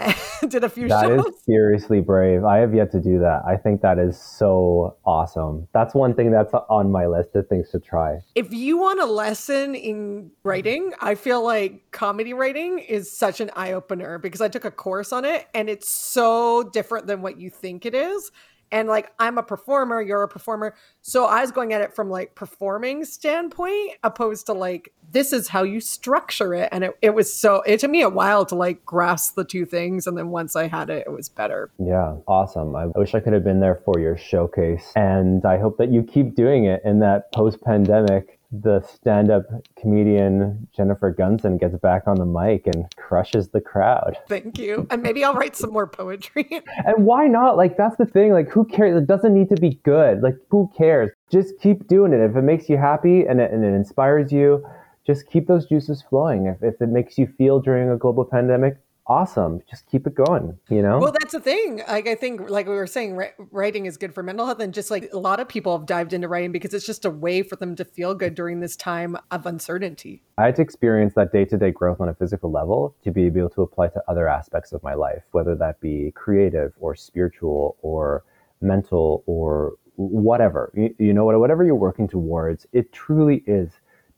did 0.48 0.64
a 0.64 0.68
few 0.68 0.88
that 0.88 1.04
shows. 1.04 1.24
That 1.24 1.28
is 1.28 1.44
seriously 1.44 2.00
brave. 2.00 2.44
I 2.44 2.58
have 2.58 2.74
yet 2.74 2.90
to 2.92 3.00
do 3.00 3.18
that. 3.20 3.42
I 3.46 3.56
think 3.56 3.82
that 3.82 3.98
is 3.98 4.18
so 4.18 4.96
awesome. 5.04 5.68
That's 5.72 5.94
one 5.94 6.14
thing 6.14 6.30
that's 6.30 6.52
on 6.68 6.90
my 6.90 7.06
list 7.06 7.34
of 7.34 7.48
things 7.48 7.70
to 7.70 7.80
try. 7.80 8.20
If 8.34 8.52
you 8.52 8.78
want 8.78 9.00
a 9.00 9.06
lesson 9.06 9.74
in 9.74 10.30
writing, 10.42 10.92
I 11.00 11.14
feel 11.14 11.44
like 11.44 11.90
comedy 11.90 12.32
writing 12.32 12.78
is 12.78 13.16
such 13.16 13.40
an 13.40 13.50
eye 13.54 13.72
opener 13.72 14.18
because 14.18 14.40
I 14.40 14.48
took 14.48 14.64
a 14.64 14.70
course 14.70 15.12
on 15.12 15.24
it 15.24 15.46
and 15.54 15.68
it's 15.68 15.88
so 15.88 16.62
different 16.62 17.06
than 17.06 17.22
what 17.22 17.38
you 17.38 17.50
think 17.50 17.86
it 17.86 17.94
is 17.94 18.30
and 18.72 18.88
like 18.88 19.12
i'm 19.18 19.38
a 19.38 19.42
performer 19.42 20.00
you're 20.00 20.22
a 20.22 20.28
performer. 20.28 20.74
So 21.02 21.26
i 21.26 21.40
was 21.40 21.50
going 21.50 21.72
at 21.72 21.80
it 21.80 21.94
from 21.94 22.10
like 22.10 22.34
performing 22.34 23.04
standpoint 23.04 23.92
opposed 24.02 24.46
to 24.46 24.52
like 24.52 24.92
this 25.12 25.32
is 25.32 25.48
how 25.48 25.64
you 25.64 25.80
structure 25.80 26.54
it. 26.54 26.68
And 26.70 26.84
it, 26.84 26.96
it 27.02 27.14
was 27.14 27.32
so 27.32 27.62
it 27.62 27.80
took 27.80 27.90
me 27.90 28.02
a 28.02 28.08
while 28.08 28.46
to 28.46 28.54
like 28.54 28.84
grasp 28.84 29.34
the 29.34 29.44
two 29.44 29.66
things. 29.66 30.06
And 30.06 30.16
then 30.16 30.28
once 30.28 30.56
i 30.56 30.68
had 30.68 30.90
it 30.90 31.04
it 31.06 31.10
was 31.10 31.28
better. 31.28 31.70
Yeah. 31.78 32.16
Awesome. 32.26 32.74
I 32.76 32.86
wish 32.86 33.14
i 33.14 33.20
could 33.20 33.32
have 33.32 33.44
been 33.44 33.60
there 33.60 33.80
for 33.84 33.98
your 33.98 34.16
showcase. 34.16 34.92
And 34.96 35.44
i 35.44 35.58
hope 35.58 35.78
that 35.78 35.92
you 35.92 36.02
keep 36.02 36.34
doing 36.34 36.64
it 36.64 36.82
in 36.84 37.00
that 37.00 37.32
post-pandemic 37.32 38.39
the 38.52 38.80
stand-up 38.82 39.44
comedian 39.78 40.66
Jennifer 40.76 41.14
Gunson 41.14 41.58
gets 41.58 41.76
back 41.76 42.02
on 42.06 42.16
the 42.16 42.26
mic 42.26 42.66
and 42.66 42.84
crushes 42.96 43.50
the 43.50 43.60
crowd. 43.60 44.16
Thank 44.28 44.58
you. 44.58 44.86
And 44.90 45.02
maybe 45.02 45.24
I'll 45.24 45.34
write 45.34 45.54
some 45.56 45.72
more 45.72 45.86
poetry. 45.86 46.48
and 46.84 47.06
why 47.06 47.26
not? 47.28 47.56
Like 47.56 47.76
that's 47.76 47.96
the 47.96 48.06
thing. 48.06 48.32
Like 48.32 48.48
who 48.48 48.64
cares? 48.64 49.00
It 49.00 49.06
doesn't 49.06 49.34
need 49.34 49.48
to 49.50 49.60
be 49.60 49.80
good. 49.84 50.22
Like 50.22 50.36
who 50.48 50.70
cares? 50.76 51.10
Just 51.30 51.60
keep 51.60 51.86
doing 51.86 52.12
it. 52.12 52.20
If 52.20 52.36
it 52.36 52.42
makes 52.42 52.68
you 52.68 52.76
happy 52.76 53.24
and 53.24 53.40
it, 53.40 53.52
and 53.52 53.64
it 53.64 53.72
inspires 53.72 54.32
you, 54.32 54.64
just 55.06 55.28
keep 55.28 55.46
those 55.46 55.66
juices 55.66 56.02
flowing. 56.02 56.46
If, 56.46 56.62
if 56.62 56.80
it 56.80 56.88
makes 56.88 57.18
you 57.18 57.26
feel 57.38 57.60
during 57.60 57.88
a 57.88 57.96
global 57.96 58.24
pandemic, 58.24 58.78
awesome. 59.06 59.60
Just 59.68 59.86
keep 59.86 60.06
it 60.06 60.14
going, 60.14 60.56
you 60.68 60.82
know? 60.82 60.98
Well, 60.98 61.12
that's 61.12 61.32
the 61.32 61.40
thing. 61.40 61.82
Like, 61.88 62.06
I 62.06 62.14
think, 62.14 62.48
like 62.48 62.66
we 62.66 62.74
were 62.74 62.86
saying, 62.86 63.20
writing 63.50 63.86
is 63.86 63.96
good 63.96 64.14
for 64.14 64.22
mental 64.22 64.46
health. 64.46 64.60
And 64.60 64.72
just 64.72 64.90
like 64.90 65.10
a 65.12 65.18
lot 65.18 65.40
of 65.40 65.48
people 65.48 65.76
have 65.76 65.86
dived 65.86 66.12
into 66.12 66.28
writing 66.28 66.52
because 66.52 66.72
it's 66.74 66.86
just 66.86 67.04
a 67.04 67.10
way 67.10 67.42
for 67.42 67.56
them 67.56 67.74
to 67.76 67.84
feel 67.84 68.14
good 68.14 68.34
during 68.34 68.60
this 68.60 68.76
time 68.76 69.16
of 69.30 69.46
uncertainty. 69.46 70.22
I 70.38 70.46
had 70.46 70.56
to 70.56 70.62
experience 70.62 71.14
that 71.14 71.32
day 71.32 71.44
to 71.46 71.56
day 71.56 71.70
growth 71.70 72.00
on 72.00 72.08
a 72.08 72.14
physical 72.14 72.50
level 72.50 72.94
to 73.02 73.10
be 73.10 73.26
able 73.26 73.50
to 73.50 73.62
apply 73.62 73.88
to 73.88 74.02
other 74.08 74.28
aspects 74.28 74.72
of 74.72 74.82
my 74.82 74.94
life, 74.94 75.22
whether 75.32 75.54
that 75.56 75.80
be 75.80 76.12
creative 76.14 76.72
or 76.78 76.94
spiritual 76.94 77.76
or 77.82 78.24
mental 78.60 79.24
or 79.26 79.74
whatever. 79.96 80.72
You, 80.74 80.94
you 80.98 81.12
know, 81.12 81.24
whatever 81.24 81.64
you're 81.64 81.74
working 81.74 82.08
towards, 82.08 82.66
it 82.72 82.92
truly 82.92 83.42
is 83.46 83.72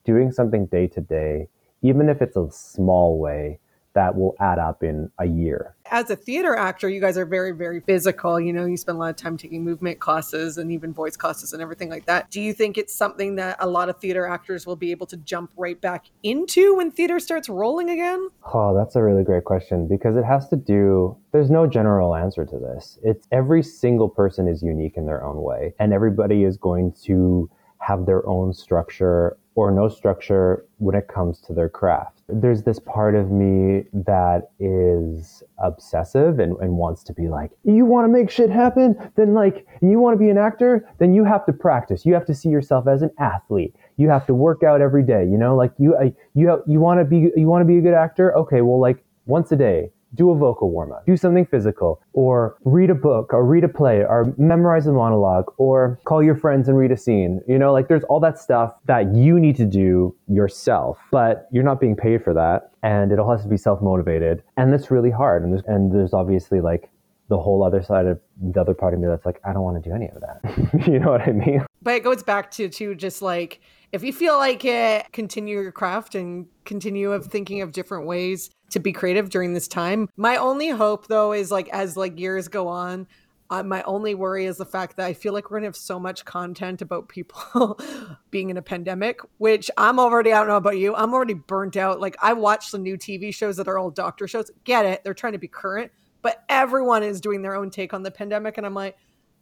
doing 0.04 0.32
something 0.32 0.66
day 0.66 0.86
to 0.88 1.00
day, 1.00 1.48
even 1.82 2.08
if 2.08 2.20
it's 2.20 2.36
a 2.36 2.48
small 2.50 3.18
way 3.18 3.58
that 3.94 4.16
will 4.16 4.34
add 4.40 4.58
up 4.58 4.82
in 4.82 5.10
a 5.18 5.26
year. 5.26 5.74
As 5.90 6.08
a 6.10 6.16
theater 6.16 6.56
actor, 6.56 6.88
you 6.88 7.00
guys 7.00 7.18
are 7.18 7.26
very, 7.26 7.52
very 7.52 7.80
physical. 7.80 8.40
You 8.40 8.52
know, 8.52 8.64
you 8.64 8.76
spend 8.76 8.96
a 8.96 8.98
lot 8.98 9.10
of 9.10 9.16
time 9.16 9.36
taking 9.36 9.62
movement 9.62 10.00
classes 10.00 10.56
and 10.56 10.72
even 10.72 10.92
voice 10.94 11.16
classes 11.16 11.52
and 11.52 11.60
everything 11.60 11.90
like 11.90 12.06
that. 12.06 12.30
Do 12.30 12.40
you 12.40 12.54
think 12.54 12.78
it's 12.78 12.94
something 12.94 13.34
that 13.36 13.56
a 13.60 13.66
lot 13.66 13.90
of 13.90 13.98
theater 13.98 14.26
actors 14.26 14.66
will 14.66 14.76
be 14.76 14.90
able 14.90 15.06
to 15.08 15.16
jump 15.18 15.52
right 15.56 15.78
back 15.78 16.06
into 16.22 16.76
when 16.76 16.90
theater 16.90 17.20
starts 17.20 17.48
rolling 17.48 17.90
again? 17.90 18.28
Oh, 18.54 18.74
that's 18.74 18.96
a 18.96 19.02
really 19.02 19.24
great 19.24 19.44
question 19.44 19.86
because 19.86 20.16
it 20.16 20.24
has 20.24 20.48
to 20.48 20.56
do, 20.56 21.16
there's 21.32 21.50
no 21.50 21.66
general 21.66 22.14
answer 22.14 22.46
to 22.46 22.58
this. 22.58 22.98
It's 23.02 23.26
every 23.30 23.62
single 23.62 24.08
person 24.08 24.48
is 24.48 24.62
unique 24.62 24.96
in 24.96 25.04
their 25.04 25.22
own 25.22 25.42
way, 25.42 25.74
and 25.78 25.92
everybody 25.92 26.44
is 26.44 26.56
going 26.56 26.94
to 27.04 27.50
have 27.78 28.06
their 28.06 28.26
own 28.26 28.54
structure 28.54 29.36
or 29.54 29.70
no 29.70 29.88
structure 29.88 30.64
when 30.78 30.94
it 30.94 31.08
comes 31.08 31.40
to 31.40 31.52
their 31.52 31.68
craft. 31.68 32.21
There's 32.32 32.62
this 32.62 32.78
part 32.78 33.14
of 33.14 33.30
me 33.30 33.84
that 33.92 34.50
is 34.58 35.42
obsessive 35.58 36.38
and, 36.38 36.56
and 36.60 36.76
wants 36.76 37.02
to 37.04 37.12
be 37.12 37.28
like, 37.28 37.50
you 37.64 37.84
want 37.84 38.06
to 38.06 38.08
make 38.08 38.30
shit 38.30 38.50
happen? 38.50 38.96
Then 39.16 39.34
like, 39.34 39.66
you 39.80 39.98
want 40.00 40.14
to 40.14 40.18
be 40.18 40.30
an 40.30 40.38
actor? 40.38 40.88
Then 40.98 41.12
you 41.12 41.24
have 41.24 41.44
to 41.46 41.52
practice. 41.52 42.06
You 42.06 42.14
have 42.14 42.26
to 42.26 42.34
see 42.34 42.48
yourself 42.48 42.88
as 42.88 43.02
an 43.02 43.10
athlete. 43.18 43.74
You 43.96 44.08
have 44.08 44.26
to 44.26 44.34
work 44.34 44.62
out 44.62 44.80
every 44.80 45.02
day. 45.02 45.24
You 45.24 45.36
know, 45.36 45.54
like 45.54 45.72
you, 45.78 45.94
you, 46.34 46.62
you 46.66 46.80
want 46.80 47.00
to 47.00 47.04
be, 47.04 47.30
you 47.36 47.46
want 47.46 47.62
to 47.62 47.66
be 47.66 47.78
a 47.78 47.82
good 47.82 47.94
actor? 47.94 48.36
Okay. 48.36 48.62
Well, 48.62 48.80
like 48.80 49.04
once 49.26 49.52
a 49.52 49.56
day, 49.56 49.90
do 50.14 50.30
a 50.30 50.36
vocal 50.36 50.70
warm 50.70 50.92
up, 50.92 51.06
do 51.06 51.16
something 51.16 51.46
physical, 51.46 52.00
or 52.12 52.56
read 52.64 52.90
a 52.90 52.94
book, 52.94 53.32
or 53.32 53.44
read 53.44 53.64
a 53.64 53.68
play, 53.68 53.98
or 53.98 54.32
memorize 54.38 54.86
a 54.86 54.92
monologue, 54.92 55.52
or 55.56 55.98
call 56.04 56.22
your 56.22 56.36
friends 56.36 56.68
and 56.68 56.76
read 56.76 56.90
a 56.90 56.96
scene. 56.96 57.40
You 57.48 57.58
know, 57.58 57.72
like 57.72 57.88
there's 57.88 58.04
all 58.04 58.20
that 58.20 58.38
stuff 58.38 58.74
that 58.86 59.14
you 59.14 59.38
need 59.38 59.56
to 59.56 59.66
do 59.66 60.14
yourself, 60.28 60.98
but 61.10 61.48
you're 61.52 61.64
not 61.64 61.80
being 61.80 61.96
paid 61.96 62.22
for 62.22 62.34
that. 62.34 62.70
And 62.82 63.12
it 63.12 63.18
all 63.18 63.30
has 63.30 63.42
to 63.42 63.48
be 63.48 63.56
self 63.56 63.80
motivated. 63.80 64.42
And 64.56 64.72
that's 64.72 64.90
really 64.90 65.10
hard. 65.10 65.44
And 65.44 65.52
there's, 65.52 65.64
and 65.66 65.92
there's 65.92 66.12
obviously 66.12 66.60
like 66.60 66.90
the 67.28 67.38
whole 67.38 67.64
other 67.64 67.82
side 67.82 68.06
of 68.06 68.20
the 68.42 68.60
other 68.60 68.74
part 68.74 68.92
of 68.92 69.00
me 69.00 69.08
that's 69.08 69.24
like, 69.24 69.40
I 69.44 69.52
don't 69.52 69.62
want 69.62 69.82
to 69.82 69.88
do 69.88 69.94
any 69.94 70.08
of 70.08 70.20
that. 70.20 70.86
you 70.86 70.98
know 70.98 71.10
what 71.10 71.22
I 71.22 71.32
mean? 71.32 71.64
But 71.80 71.94
it 71.94 72.04
goes 72.04 72.22
back 72.22 72.50
to, 72.52 72.68
to 72.68 72.94
just 72.94 73.22
like, 73.22 73.60
if 73.90 74.02
you 74.02 74.12
feel 74.12 74.36
like 74.36 74.64
it, 74.64 75.06
continue 75.12 75.60
your 75.60 75.72
craft 75.72 76.14
and 76.14 76.46
continue 76.64 77.12
of 77.12 77.26
thinking 77.26 77.62
of 77.62 77.72
different 77.72 78.06
ways 78.06 78.50
to 78.70 78.80
be 78.80 78.92
creative 78.92 79.30
during 79.30 79.52
this 79.54 79.68
time. 79.68 80.08
My 80.16 80.36
only 80.36 80.68
hope 80.70 81.06
though 81.06 81.32
is 81.32 81.50
like 81.50 81.68
as 81.68 81.96
like 81.96 82.18
years 82.18 82.48
go 82.48 82.68
on, 82.68 83.06
uh, 83.50 83.62
my 83.62 83.82
only 83.82 84.14
worry 84.14 84.46
is 84.46 84.56
the 84.56 84.64
fact 84.64 84.96
that 84.96 85.04
I 85.04 85.12
feel 85.12 85.34
like 85.34 85.50
we're 85.50 85.58
gonna 85.58 85.66
have 85.66 85.76
so 85.76 86.00
much 86.00 86.24
content 86.24 86.80
about 86.80 87.08
people 87.08 87.78
being 88.30 88.48
in 88.48 88.56
a 88.56 88.62
pandemic, 88.62 89.20
which 89.36 89.70
I'm 89.76 89.98
already, 89.98 90.32
I 90.32 90.38
don't 90.38 90.48
know 90.48 90.56
about 90.56 90.78
you, 90.78 90.94
I'm 90.94 91.12
already 91.12 91.34
burnt 91.34 91.76
out. 91.76 92.00
Like 92.00 92.16
I 92.22 92.32
watch 92.32 92.70
the 92.70 92.78
new 92.78 92.96
TV 92.96 93.34
shows 93.34 93.58
that 93.58 93.68
are 93.68 93.78
all 93.78 93.90
doctor 93.90 94.26
shows. 94.26 94.50
Get 94.64 94.86
it, 94.86 95.04
they're 95.04 95.12
trying 95.12 95.34
to 95.34 95.38
be 95.38 95.48
current, 95.48 95.92
but 96.22 96.44
everyone 96.48 97.02
is 97.02 97.20
doing 97.20 97.42
their 97.42 97.54
own 97.54 97.68
take 97.68 97.92
on 97.92 98.02
the 98.02 98.10
pandemic. 98.10 98.56
And 98.56 98.64
I'm 98.64 98.74
like, 98.74 98.96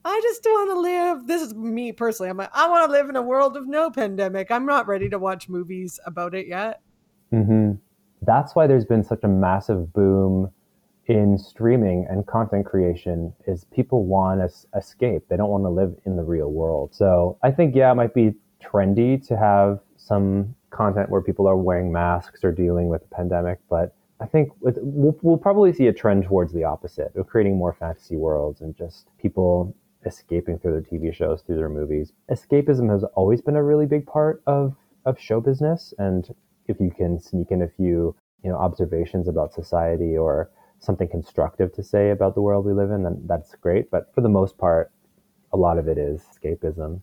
I 0.05 0.21
just 0.25 0.45
want 0.45 0.71
to 0.71 0.81
live. 0.81 1.27
This 1.27 1.43
is 1.43 1.55
me 1.55 1.93
personally. 1.93 2.31
I'm 2.31 2.37
like, 2.37 2.51
I 2.53 2.69
want 2.69 2.87
to 2.87 2.93
live 2.93 3.11
in 3.11 3.17
a 3.17 3.23
world 3.23 3.57
of 3.57 3.69
no 3.69 3.91
pandemic. 3.91 4.51
I'm 4.51 4.67
not 4.67 4.89
ready 4.89 5.09
to 5.11 5.19
watch 5.19 5.49
movies 5.49 6.01
about 6.05 6.35
it 6.35 6.49
yet. 6.49 6.81
Mm-hmm. 7.33 7.73
That's 8.23 8.55
why 8.55 8.67
there's 8.67 8.85
been 8.85 9.03
such 9.03 9.25
a 9.25 9.29
massive 9.29 9.93
boom 9.93 10.51
in 11.07 11.39
streaming 11.39 12.07
and 12.09 12.27
content 12.27 12.67
creation 12.67 13.33
is 13.47 13.65
people 13.65 14.05
want 14.05 14.41
to 14.41 14.79
escape. 14.79 15.23
They 15.29 15.37
don't 15.37 15.51
want 15.51 15.65
to 15.65 15.71
live 15.71 15.97
in 16.07 16.17
the 16.17 16.23
real 16.23 16.53
world. 16.53 16.95
So 16.95 17.39
I 17.43 17.51
think, 17.51 17.75
yeah, 17.75 17.91
it 17.91 17.95
might 17.97 18.15
be 18.15 18.35
trendy 18.63 19.27
to 19.27 19.37
have 19.37 19.81
some 19.97 20.55
content 20.71 21.11
where 21.11 21.21
people 21.21 21.49
are 21.49 21.57
wearing 21.57 21.91
masks 21.91 22.45
or 22.45 22.53
dealing 22.53 22.89
with 22.89 23.03
a 23.03 23.15
pandemic, 23.15 23.59
but 23.69 23.95
I 24.21 24.27
think 24.27 24.53
we'll, 24.61 25.19
we'll 25.23 25.39
probably 25.39 25.73
see 25.73 25.87
a 25.87 25.93
trend 25.93 26.25
towards 26.25 26.53
the 26.53 26.65
opposite 26.65 27.17
of 27.17 27.27
creating 27.27 27.57
more 27.57 27.73
fantasy 27.73 28.17
worlds 28.17 28.61
and 28.61 28.77
just 28.77 29.09
people 29.19 29.75
escaping 30.05 30.59
through 30.59 30.73
their 30.73 30.83
TV 30.83 31.13
shows, 31.15 31.43
through 31.43 31.57
their 31.57 31.69
movies. 31.69 32.13
Escapism 32.31 32.91
has 32.91 33.03
always 33.15 33.41
been 33.41 33.57
a 33.57 33.63
really 33.63 33.87
big 33.87 34.07
part 34.07 34.43
of, 34.47 34.77
of 35.07 35.19
show 35.19 35.41
business. 35.41 35.95
And 35.99 36.35
if 36.71 36.81
you 36.81 36.91
can 36.91 37.21
sneak 37.21 37.51
in 37.51 37.63
a 37.63 37.69
few, 37.69 38.15
you 38.43 38.51
know, 38.51 38.57
observations 38.57 39.29
about 39.29 39.53
society 39.53 40.17
or 40.17 40.51
something 40.79 41.09
constructive 41.09 41.73
to 41.75 41.83
say 41.83 42.11
about 42.11 42.35
the 42.35 42.41
world 42.41 42.65
we 42.65 42.73
live 42.73 42.91
in, 42.91 43.03
then 43.03 43.21
that's 43.27 43.55
great. 43.57 43.91
But 43.91 44.15
for 44.15 44.23
the 44.23 44.29
most 44.29 44.57
part, 44.57 44.91
a 45.53 45.57
lot 45.57 45.79
of 45.79 45.89
it 45.89 45.99
is 45.99 46.23
escapism. 46.23 47.03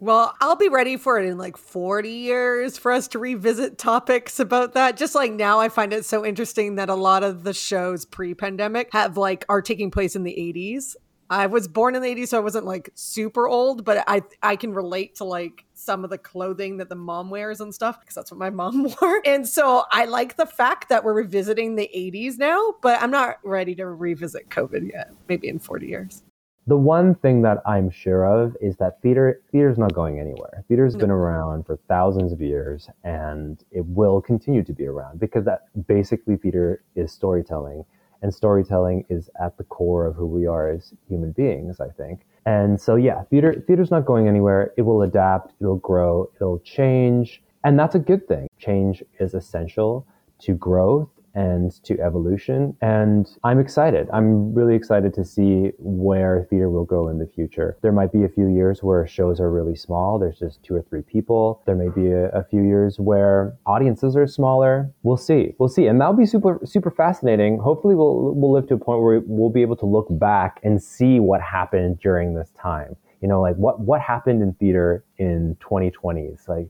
Well, 0.00 0.34
I'll 0.40 0.56
be 0.56 0.68
ready 0.68 0.96
for 0.96 1.18
it 1.18 1.26
in 1.26 1.38
like 1.38 1.56
40 1.56 2.10
years 2.10 2.76
for 2.76 2.92
us 2.92 3.08
to 3.08 3.18
revisit 3.18 3.78
topics 3.78 4.38
about 4.38 4.74
that. 4.74 4.96
Just 4.96 5.14
like 5.14 5.32
now, 5.32 5.60
I 5.60 5.68
find 5.70 5.92
it 5.92 6.04
so 6.04 6.26
interesting 6.26 6.74
that 6.74 6.90
a 6.90 6.94
lot 6.94 7.22
of 7.22 7.44
the 7.44 7.54
shows 7.54 8.04
pre 8.04 8.34
pandemic 8.34 8.90
have 8.92 9.16
like 9.16 9.46
are 9.48 9.62
taking 9.62 9.90
place 9.90 10.14
in 10.14 10.24
the 10.24 10.32
80s. 10.32 10.96
I 11.30 11.46
was 11.46 11.68
born 11.68 11.94
in 11.94 12.02
the 12.02 12.08
80s, 12.08 12.28
so 12.28 12.38
I 12.38 12.40
wasn't 12.40 12.66
like 12.66 12.90
super 12.94 13.48
old, 13.48 13.84
but 13.84 14.04
I 14.06 14.22
I 14.42 14.56
can 14.56 14.74
relate 14.74 15.14
to 15.16 15.24
like 15.24 15.64
some 15.74 16.04
of 16.04 16.10
the 16.10 16.18
clothing 16.18 16.76
that 16.78 16.88
the 16.88 16.94
mom 16.94 17.30
wears 17.30 17.60
and 17.60 17.74
stuff 17.74 18.00
because 18.00 18.14
that's 18.14 18.30
what 18.30 18.38
my 18.38 18.50
mom 18.62 18.94
wore. 19.00 19.22
And 19.24 19.46
so 19.48 19.84
I 19.90 20.04
like 20.04 20.36
the 20.36 20.46
fact 20.46 20.88
that 20.88 21.04
we're 21.04 21.14
revisiting 21.14 21.76
the 21.76 21.90
80s 21.94 22.38
now, 22.38 22.74
but 22.82 23.00
I'm 23.02 23.10
not 23.10 23.36
ready 23.42 23.74
to 23.76 23.86
revisit 23.86 24.48
COVID 24.50 24.92
yet. 24.92 25.12
Maybe 25.28 25.48
in 25.48 25.58
40 25.58 25.86
years. 25.86 26.22
The 26.66 26.76
one 26.76 27.14
thing 27.16 27.42
that 27.42 27.58
I'm 27.66 27.90
sure 27.90 28.24
of 28.24 28.56
is 28.60 28.76
that 28.76 29.02
theater 29.02 29.42
theater's 29.52 29.76
not 29.76 29.92
going 29.92 30.18
anywhere. 30.18 30.64
Theater's 30.66 30.94
no. 30.94 31.00
been 31.00 31.10
around 31.10 31.66
for 31.66 31.78
thousands 31.88 32.32
of 32.32 32.40
years 32.40 32.88
and 33.02 33.62
it 33.70 33.84
will 33.84 34.22
continue 34.22 34.64
to 34.64 34.72
be 34.72 34.86
around 34.86 35.20
because 35.20 35.44
that 35.44 35.68
basically 35.86 36.36
theater 36.36 36.82
is 36.96 37.12
storytelling 37.12 37.84
and 38.24 38.34
storytelling 38.34 39.04
is 39.10 39.28
at 39.38 39.56
the 39.58 39.64
core 39.64 40.06
of 40.06 40.16
who 40.16 40.26
we 40.26 40.46
are 40.46 40.70
as 40.70 40.94
human 41.06 41.30
beings, 41.30 41.78
I 41.78 41.88
think. 41.90 42.22
And 42.46 42.80
so, 42.80 42.96
yeah, 42.96 43.22
theater 43.24 43.62
theater's 43.66 43.90
not 43.90 44.06
going 44.06 44.26
anywhere. 44.26 44.72
It 44.78 44.82
will 44.82 45.02
adapt, 45.02 45.52
it'll 45.60 45.76
grow, 45.76 46.30
it'll 46.36 46.58
change, 46.60 47.42
and 47.64 47.78
that's 47.78 47.94
a 47.94 47.98
good 47.98 48.26
thing. 48.26 48.48
Change 48.58 49.04
is 49.20 49.34
essential 49.34 50.06
to 50.40 50.54
growth 50.54 51.10
and 51.34 51.72
to 51.84 52.00
evolution. 52.00 52.76
And 52.80 53.26
I'm 53.42 53.58
excited. 53.58 54.08
I'm 54.12 54.54
really 54.54 54.74
excited 54.74 55.12
to 55.14 55.24
see 55.24 55.72
where 55.78 56.46
theater 56.48 56.70
will 56.70 56.84
go 56.84 57.08
in 57.08 57.18
the 57.18 57.26
future. 57.26 57.76
There 57.82 57.92
might 57.92 58.12
be 58.12 58.24
a 58.24 58.28
few 58.28 58.48
years 58.48 58.82
where 58.82 59.06
shows 59.06 59.40
are 59.40 59.50
really 59.50 59.76
small, 59.76 60.18
there's 60.18 60.38
just 60.38 60.62
two 60.62 60.74
or 60.74 60.82
three 60.82 61.02
people. 61.02 61.62
There 61.66 61.74
may 61.74 61.88
be 61.88 62.08
a, 62.08 62.28
a 62.28 62.44
few 62.44 62.62
years 62.62 63.00
where 63.00 63.56
audiences 63.66 64.16
are 64.16 64.26
smaller. 64.26 64.90
We'll 65.02 65.16
see. 65.16 65.54
We'll 65.58 65.68
see. 65.68 65.86
And 65.86 66.00
that'll 66.00 66.14
be 66.14 66.26
super, 66.26 66.60
super 66.64 66.90
fascinating. 66.90 67.58
Hopefully, 67.58 67.94
we'll, 67.94 68.32
we'll 68.34 68.52
live 68.52 68.68
to 68.68 68.74
a 68.74 68.78
point 68.78 69.02
where 69.02 69.20
we'll 69.26 69.50
be 69.50 69.62
able 69.62 69.76
to 69.76 69.86
look 69.86 70.06
back 70.10 70.60
and 70.62 70.82
see 70.82 71.20
what 71.20 71.40
happened 71.40 71.98
during 72.00 72.34
this 72.34 72.50
time. 72.50 72.96
You 73.20 73.28
know, 73.28 73.40
like 73.40 73.56
what, 73.56 73.80
what 73.80 74.00
happened 74.00 74.42
in 74.42 74.52
theater 74.54 75.04
in 75.18 75.56
2020s? 75.60 76.46
Like, 76.46 76.68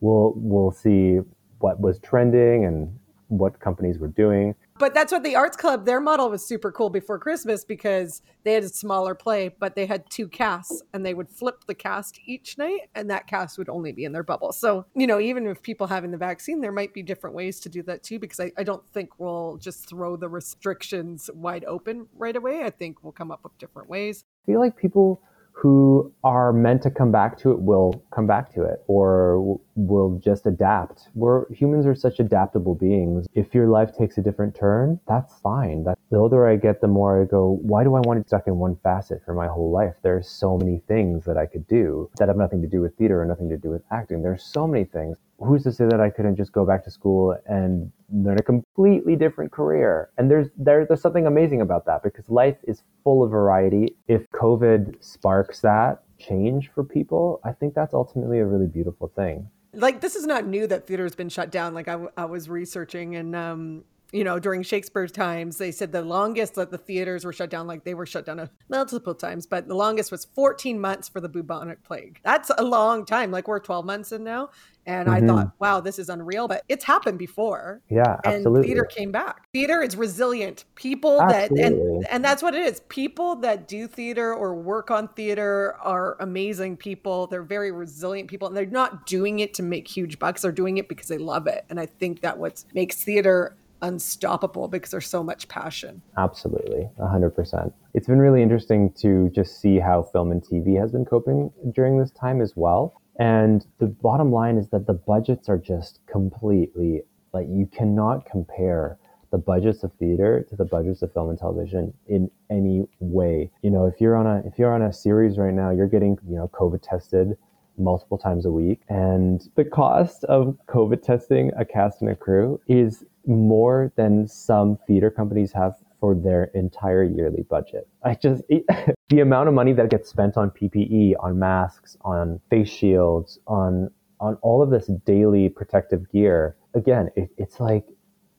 we'll, 0.00 0.32
we'll 0.36 0.72
see 0.72 1.18
what 1.58 1.80
was 1.80 1.98
trending 2.00 2.64
and 2.64 2.98
what 3.32 3.58
companies 3.60 3.98
were 3.98 4.08
doing. 4.08 4.54
But 4.78 4.94
that's 4.94 5.12
what 5.12 5.22
the 5.22 5.36
Arts 5.36 5.56
Club, 5.56 5.86
their 5.86 6.00
model 6.00 6.28
was 6.28 6.44
super 6.44 6.70
cool 6.70 6.90
before 6.90 7.18
Christmas 7.18 7.64
because 7.64 8.20
they 8.44 8.52
had 8.52 8.64
a 8.64 8.68
smaller 8.68 9.14
play, 9.14 9.48
but 9.48 9.74
they 9.74 9.86
had 9.86 10.08
two 10.10 10.28
casts 10.28 10.82
and 10.92 11.04
they 11.04 11.14
would 11.14 11.30
flip 11.30 11.64
the 11.66 11.74
cast 11.74 12.20
each 12.26 12.58
night 12.58 12.90
and 12.94 13.08
that 13.10 13.26
cast 13.26 13.58
would 13.58 13.68
only 13.68 13.92
be 13.92 14.04
in 14.04 14.12
their 14.12 14.22
bubble. 14.22 14.52
So, 14.52 14.84
you 14.94 15.06
know, 15.06 15.20
even 15.20 15.46
if 15.46 15.62
people 15.62 15.86
having 15.86 16.10
the 16.10 16.18
vaccine, 16.18 16.60
there 16.60 16.72
might 16.72 16.92
be 16.92 17.02
different 17.02 17.34
ways 17.34 17.60
to 17.60 17.68
do 17.68 17.82
that 17.84 18.02
too 18.02 18.18
because 18.18 18.40
I, 18.40 18.52
I 18.58 18.64
don't 18.64 18.82
think 18.92 19.18
we'll 19.18 19.56
just 19.56 19.88
throw 19.88 20.16
the 20.16 20.28
restrictions 20.28 21.30
wide 21.32 21.64
open 21.64 22.08
right 22.16 22.36
away. 22.36 22.64
I 22.64 22.70
think 22.70 23.02
we'll 23.02 23.12
come 23.12 23.30
up 23.30 23.40
with 23.44 23.56
different 23.58 23.88
ways. 23.88 24.24
I 24.44 24.52
feel 24.52 24.60
like 24.60 24.76
people 24.76 25.22
who 25.52 26.12
are 26.24 26.52
meant 26.52 26.82
to 26.82 26.90
come 26.90 27.12
back 27.12 27.38
to 27.38 27.52
it 27.52 27.60
will 27.60 28.02
come 28.10 28.26
back 28.26 28.52
to 28.52 28.62
it 28.64 28.82
or 28.88 29.60
will 29.76 30.18
just 30.18 30.46
adapt. 30.46 31.08
We're 31.14 31.50
humans 31.52 31.86
are 31.86 31.94
such 31.94 32.18
adaptable 32.18 32.74
beings. 32.74 33.26
If 33.34 33.54
your 33.54 33.68
life 33.68 33.96
takes 33.96 34.18
a 34.18 34.22
different 34.22 34.54
turn, 34.54 34.98
that's 35.06 35.38
fine. 35.40 35.84
That 35.84 35.98
the 36.10 36.16
older 36.16 36.48
I 36.48 36.56
get, 36.56 36.80
the 36.80 36.88
more 36.88 37.22
I 37.22 37.26
go, 37.26 37.58
why 37.62 37.84
do 37.84 37.94
I 37.94 38.00
want 38.00 38.22
to 38.22 38.28
stuck 38.28 38.46
in 38.46 38.58
one 38.58 38.76
facet 38.82 39.22
for 39.24 39.34
my 39.34 39.46
whole 39.46 39.70
life? 39.70 39.94
There's 40.02 40.28
so 40.28 40.58
many 40.58 40.82
things 40.88 41.24
that 41.26 41.36
I 41.36 41.46
could 41.46 41.66
do 41.68 42.10
that 42.18 42.28
have 42.28 42.36
nothing 42.36 42.62
to 42.62 42.68
do 42.68 42.80
with 42.80 42.96
theater 42.96 43.20
or 43.20 43.24
nothing 43.24 43.48
to 43.50 43.56
do 43.56 43.70
with 43.70 43.82
acting. 43.90 44.22
There's 44.22 44.44
so 44.44 44.66
many 44.66 44.84
things. 44.84 45.16
Who's 45.44 45.62
to 45.64 45.72
say 45.72 45.86
that 45.86 46.00
I 46.00 46.10
couldn't 46.10 46.36
just 46.36 46.52
go 46.52 46.64
back 46.64 46.84
to 46.84 46.90
school 46.90 47.36
and 47.46 47.90
learn 48.12 48.38
a 48.38 48.42
completely 48.42 49.16
different 49.16 49.52
career? 49.52 50.10
And 50.18 50.30
there's 50.30 50.48
there, 50.56 50.86
there's 50.86 51.00
something 51.00 51.26
amazing 51.26 51.60
about 51.60 51.86
that 51.86 52.02
because 52.02 52.28
life 52.28 52.56
is 52.64 52.82
full 53.04 53.22
of 53.22 53.30
variety. 53.30 53.96
If 54.08 54.30
COVID 54.30 55.02
sparks 55.02 55.60
that 55.60 56.02
change 56.18 56.70
for 56.74 56.84
people, 56.84 57.40
I 57.44 57.52
think 57.52 57.74
that's 57.74 57.94
ultimately 57.94 58.38
a 58.38 58.46
really 58.46 58.66
beautiful 58.66 59.08
thing. 59.14 59.48
Like 59.74 60.00
this 60.00 60.16
is 60.16 60.26
not 60.26 60.46
new 60.46 60.66
that 60.66 60.86
theater 60.86 61.04
has 61.04 61.14
been 61.14 61.28
shut 61.28 61.50
down. 61.50 61.74
Like 61.74 61.88
I, 61.88 61.98
I 62.16 62.26
was 62.26 62.48
researching 62.48 63.16
and 63.16 63.34
um, 63.34 63.84
you 64.12 64.24
know, 64.24 64.38
during 64.38 64.62
Shakespeare's 64.62 65.10
times, 65.10 65.56
they 65.56 65.72
said 65.72 65.90
the 65.90 66.02
longest 66.02 66.54
that 66.56 66.70
the 66.70 66.78
theaters 66.78 67.24
were 67.24 67.32
shut 67.32 67.48
down, 67.48 67.66
like 67.66 67.84
they 67.84 67.94
were 67.94 68.04
shut 68.04 68.26
down 68.26 68.48
multiple 68.68 69.14
times, 69.14 69.46
but 69.46 69.66
the 69.66 69.74
longest 69.74 70.10
was 70.10 70.26
14 70.26 70.78
months 70.78 71.08
for 71.08 71.20
the 71.20 71.28
bubonic 71.28 71.82
plague. 71.82 72.20
That's 72.22 72.50
a 72.56 72.62
long 72.62 73.06
time. 73.06 73.30
Like 73.30 73.48
we're 73.48 73.58
12 73.58 73.86
months 73.86 74.12
in 74.12 74.22
now. 74.22 74.50
And 74.84 75.08
mm-hmm. 75.08 75.24
I 75.24 75.26
thought, 75.26 75.52
wow, 75.60 75.80
this 75.80 75.98
is 75.98 76.08
unreal, 76.08 76.48
but 76.48 76.64
it's 76.68 76.84
happened 76.84 77.18
before. 77.18 77.80
Yeah, 77.88 78.16
absolutely. 78.24 78.58
And 78.58 78.64
theater 78.66 78.84
came 78.84 79.12
back. 79.12 79.48
Theater 79.52 79.80
is 79.80 79.96
resilient. 79.96 80.64
People 80.74 81.22
absolutely. 81.22 81.62
that 81.62 81.72
and 81.72 82.06
and 82.08 82.24
that's 82.24 82.42
what 82.42 82.54
it 82.54 82.62
is. 82.62 82.80
People 82.88 83.36
that 83.36 83.68
do 83.68 83.86
theater 83.86 84.34
or 84.34 84.54
work 84.54 84.90
on 84.90 85.06
theater 85.08 85.76
are 85.80 86.16
amazing 86.20 86.76
people. 86.76 87.28
They're 87.28 87.44
very 87.44 87.70
resilient 87.70 88.28
people, 88.28 88.48
and 88.48 88.56
they're 88.56 88.66
not 88.66 89.06
doing 89.06 89.38
it 89.38 89.54
to 89.54 89.62
make 89.62 89.86
huge 89.86 90.18
bucks. 90.18 90.42
They're 90.42 90.50
doing 90.50 90.78
it 90.78 90.88
because 90.88 91.06
they 91.06 91.18
love 91.18 91.46
it. 91.46 91.64
And 91.70 91.78
I 91.78 91.86
think 91.86 92.20
that 92.22 92.38
what 92.38 92.64
makes 92.74 93.04
theater 93.04 93.56
unstoppable 93.82 94.68
because 94.68 94.90
there's 94.90 95.08
so 95.08 95.22
much 95.22 95.48
passion. 95.48 96.00
Absolutely, 96.16 96.88
100%. 96.98 97.72
It's 97.94 98.06
been 98.06 98.20
really 98.20 98.42
interesting 98.42 98.92
to 98.94 99.28
just 99.30 99.60
see 99.60 99.78
how 99.78 100.02
film 100.02 100.30
and 100.30 100.42
TV 100.42 100.80
has 100.80 100.92
been 100.92 101.04
coping 101.04 101.52
during 101.74 101.98
this 101.98 102.10
time 102.12 102.40
as 102.40 102.54
well. 102.56 103.00
And 103.18 103.66
the 103.78 103.86
bottom 103.86 104.32
line 104.32 104.56
is 104.56 104.70
that 104.70 104.86
the 104.86 104.94
budgets 104.94 105.48
are 105.48 105.58
just 105.58 106.00
completely 106.06 107.02
like 107.32 107.46
you 107.48 107.66
cannot 107.66 108.26
compare 108.26 108.98
the 109.30 109.38
budgets 109.38 109.82
of 109.82 109.92
theater 109.94 110.46
to 110.48 110.56
the 110.56 110.64
budgets 110.64 111.02
of 111.02 111.12
film 111.12 111.30
and 111.30 111.38
television 111.38 111.92
in 112.06 112.30
any 112.50 112.86
way. 113.00 113.50
You 113.62 113.70
know, 113.70 113.86
if 113.86 114.00
you're 114.00 114.16
on 114.16 114.26
a 114.26 114.42
if 114.46 114.58
you're 114.58 114.72
on 114.72 114.82
a 114.82 114.92
series 114.92 115.38
right 115.38 115.54
now, 115.54 115.70
you're 115.70 115.88
getting, 115.88 116.18
you 116.28 116.36
know, 116.36 116.50
COVID 116.52 116.82
tested 116.82 117.36
multiple 117.78 118.18
times 118.18 118.46
a 118.46 118.50
week. 118.50 118.80
And 118.88 119.48
the 119.56 119.64
cost 119.64 120.24
of 120.24 120.56
COVID 120.68 121.02
testing 121.02 121.50
a 121.56 121.64
cast 121.64 122.00
and 122.02 122.10
a 122.10 122.16
crew 122.16 122.60
is 122.66 123.04
more 123.26 123.92
than 123.96 124.26
some 124.28 124.78
theater 124.86 125.10
companies 125.10 125.52
have 125.52 125.74
for 126.00 126.14
their 126.14 126.44
entire 126.54 127.04
yearly 127.04 127.44
budget. 127.48 127.86
I 128.02 128.14
just, 128.14 128.42
it, 128.48 128.64
the 129.08 129.20
amount 129.20 129.48
of 129.48 129.54
money 129.54 129.72
that 129.74 129.90
gets 129.90 130.08
spent 130.08 130.36
on 130.36 130.50
PPE, 130.50 131.14
on 131.20 131.38
masks, 131.38 131.96
on 132.02 132.40
face 132.50 132.68
shields, 132.68 133.38
on, 133.46 133.90
on 134.18 134.36
all 134.42 134.62
of 134.62 134.70
this 134.70 134.86
daily 135.06 135.48
protective 135.48 136.10
gear, 136.10 136.56
again, 136.74 137.10
it, 137.14 137.30
it's 137.38 137.60
like 137.60 137.84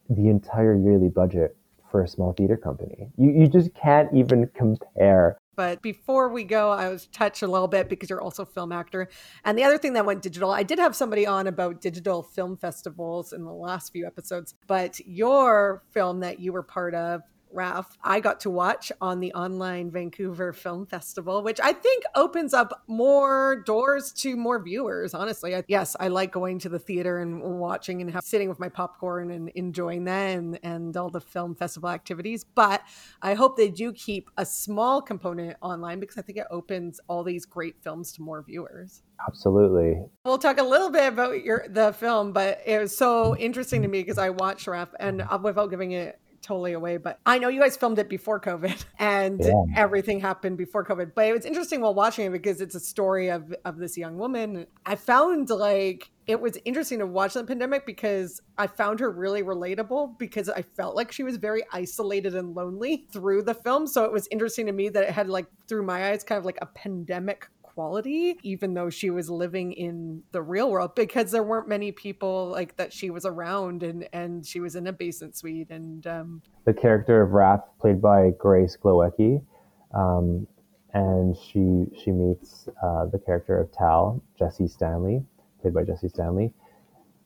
the 0.09 0.27
entire 0.27 0.75
yearly 0.75 1.09
budget 1.09 1.55
for 1.89 2.01
a 2.01 2.07
small 2.07 2.33
theater 2.33 2.57
company. 2.57 3.07
You, 3.17 3.31
you 3.31 3.47
just 3.47 3.73
can't 3.75 4.13
even 4.13 4.49
compare 4.55 5.37
but 5.55 5.81
before 5.81 6.29
we 6.29 6.43
go, 6.43 6.71
I 6.71 6.89
was 6.89 7.07
touch 7.07 7.41
a 7.41 7.47
little 7.47 7.67
bit 7.67 7.89
because 7.89 8.09
you're 8.09 8.21
also 8.21 8.43
a 8.43 8.45
film 8.45 8.71
actor. 8.71 9.09
And 9.45 9.57
the 9.57 9.63
other 9.63 9.77
thing 9.77 9.93
that 9.93 10.05
went 10.05 10.21
digital, 10.21 10.51
I 10.51 10.63
did 10.63 10.79
have 10.79 10.95
somebody 10.95 11.25
on 11.25 11.47
about 11.47 11.81
digital 11.81 12.23
film 12.23 12.57
festivals 12.57 13.33
in 13.33 13.43
the 13.43 13.51
last 13.51 13.91
few 13.91 14.05
episodes, 14.05 14.55
but 14.67 14.99
your 15.05 15.83
film 15.91 16.19
that 16.21 16.39
you 16.39 16.53
were 16.53 16.63
part 16.63 16.95
of 16.95 17.21
Raf, 17.53 17.97
I 18.03 18.19
got 18.19 18.39
to 18.41 18.49
watch 18.49 18.91
on 18.99 19.19
the 19.19 19.33
online 19.33 19.91
Vancouver 19.91 20.53
Film 20.53 20.85
Festival, 20.85 21.43
which 21.43 21.59
I 21.61 21.73
think 21.73 22.03
opens 22.15 22.53
up 22.53 22.83
more 22.87 23.63
doors 23.65 24.11
to 24.13 24.35
more 24.35 24.61
viewers. 24.61 25.13
Honestly, 25.13 25.55
I, 25.55 25.63
yes, 25.67 25.95
I 25.99 26.07
like 26.07 26.31
going 26.31 26.59
to 26.59 26.69
the 26.69 26.79
theater 26.79 27.19
and 27.19 27.41
watching 27.41 28.01
and 28.01 28.11
have, 28.11 28.23
sitting 28.23 28.49
with 28.49 28.59
my 28.59 28.69
popcorn 28.69 29.31
and 29.31 29.49
enjoying 29.49 30.05
that 30.05 30.37
and, 30.37 30.59
and 30.63 30.97
all 30.97 31.09
the 31.09 31.21
film 31.21 31.55
festival 31.55 31.89
activities. 31.89 32.43
But 32.43 32.81
I 33.21 33.35
hope 33.35 33.55
they 33.55 33.69
do 33.69 33.93
keep 33.93 34.29
a 34.37 34.45
small 34.45 35.01
component 35.01 35.57
online 35.61 35.99
because 35.99 36.17
I 36.17 36.21
think 36.21 36.37
it 36.37 36.47
opens 36.49 36.99
all 37.07 37.23
these 37.23 37.45
great 37.45 37.75
films 37.81 38.11
to 38.13 38.21
more 38.21 38.41
viewers. 38.41 39.03
Absolutely. 39.27 40.01
We'll 40.25 40.37
talk 40.37 40.59
a 40.59 40.63
little 40.63 40.89
bit 40.89 41.07
about 41.07 41.43
your 41.43 41.65
the 41.69 41.93
film, 41.93 42.33
but 42.33 42.61
it 42.65 42.79
was 42.79 42.97
so 42.97 43.37
interesting 43.37 43.81
to 43.83 43.87
me 43.87 44.01
because 44.01 44.17
I 44.17 44.29
watched 44.31 44.67
Raf 44.67 44.89
and 44.99 45.21
uh, 45.21 45.39
without 45.41 45.69
giving 45.69 45.91
it 45.91 46.19
totally 46.43 46.73
away, 46.73 46.97
but 46.97 47.19
I 47.25 47.39
know 47.39 47.47
you 47.47 47.59
guys 47.59 47.75
filmed 47.75 47.97
it 47.97 48.09
before 48.09 48.39
COVID 48.39 48.85
and 48.99 49.39
yeah. 49.43 49.63
everything 49.75 50.19
happened 50.19 50.57
before 50.57 50.85
COVID. 50.85 51.13
But 51.15 51.25
it 51.25 51.33
was 51.33 51.45
interesting 51.45 51.81
while 51.81 51.93
watching 51.93 52.27
it 52.27 52.31
because 52.31 52.61
it's 52.61 52.75
a 52.75 52.79
story 52.79 53.29
of 53.29 53.53
of 53.65 53.77
this 53.77 53.97
young 53.97 54.17
woman. 54.17 54.67
I 54.85 54.95
found 54.95 55.49
like 55.49 56.11
it 56.27 56.39
was 56.39 56.57
interesting 56.65 56.99
to 56.99 57.07
watch 57.07 57.33
the 57.33 57.43
pandemic 57.43 57.85
because 57.85 58.41
I 58.57 58.67
found 58.67 58.99
her 58.99 59.09
really 59.09 59.43
relatable 59.43 60.17
because 60.19 60.49
I 60.49 60.61
felt 60.61 60.95
like 60.95 61.11
she 61.11 61.23
was 61.23 61.37
very 61.37 61.63
isolated 61.71 62.35
and 62.35 62.55
lonely 62.55 63.07
through 63.11 63.43
the 63.43 63.53
film. 63.53 63.87
So 63.87 64.05
it 64.05 64.11
was 64.11 64.27
interesting 64.31 64.67
to 64.67 64.71
me 64.71 64.89
that 64.89 65.03
it 65.03 65.11
had 65.11 65.29
like 65.29 65.47
through 65.67 65.83
my 65.83 66.11
eyes 66.11 66.23
kind 66.23 66.37
of 66.37 66.45
like 66.45 66.59
a 66.61 66.67
pandemic 66.67 67.47
quality, 67.73 68.37
even 68.43 68.73
though 68.73 68.89
she 68.89 69.09
was 69.09 69.29
living 69.29 69.73
in 69.73 70.23
the 70.31 70.41
real 70.41 70.69
world, 70.69 70.95
because 70.95 71.31
there 71.31 71.43
weren't 71.43 71.67
many 71.67 71.91
people 71.91 72.47
like 72.49 72.75
that 72.77 72.93
she 72.93 73.09
was 73.09 73.25
around 73.25 73.83
and 73.83 74.07
and 74.13 74.45
she 74.45 74.59
was 74.59 74.75
in 74.75 74.87
a 74.87 74.93
basement 74.93 75.35
suite. 75.35 75.69
And 75.69 76.05
um, 76.07 76.41
the 76.65 76.73
character 76.73 77.21
of 77.21 77.31
Raf, 77.31 77.61
played 77.79 78.01
by 78.01 78.31
Grace 78.37 78.77
Glowicki, 78.81 79.41
um, 79.93 80.47
and 80.93 81.35
she 81.35 81.85
she 82.03 82.11
meets 82.11 82.67
uh, 82.83 83.05
the 83.07 83.19
character 83.19 83.59
of 83.59 83.71
Tal, 83.71 84.21
Jesse 84.37 84.67
Stanley, 84.67 85.23
played 85.61 85.73
by 85.73 85.83
Jesse 85.83 86.09
Stanley, 86.09 86.53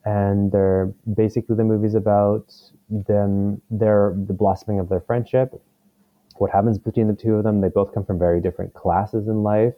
and 0.04 0.50
they're 0.50 0.92
basically 1.14 1.56
the 1.56 1.64
movie's 1.64 1.94
about 1.94 2.54
them 2.90 3.60
their 3.70 4.14
the 4.26 4.32
blossoming 4.32 4.80
of 4.80 4.88
their 4.88 5.00
friendship 5.00 5.60
what 6.36 6.50
happens 6.50 6.78
between 6.78 7.08
the 7.08 7.14
two 7.14 7.34
of 7.34 7.44
them 7.44 7.60
they 7.60 7.68
both 7.68 7.92
come 7.92 8.04
from 8.04 8.18
very 8.18 8.40
different 8.40 8.72
classes 8.72 9.28
in 9.28 9.42
life 9.42 9.74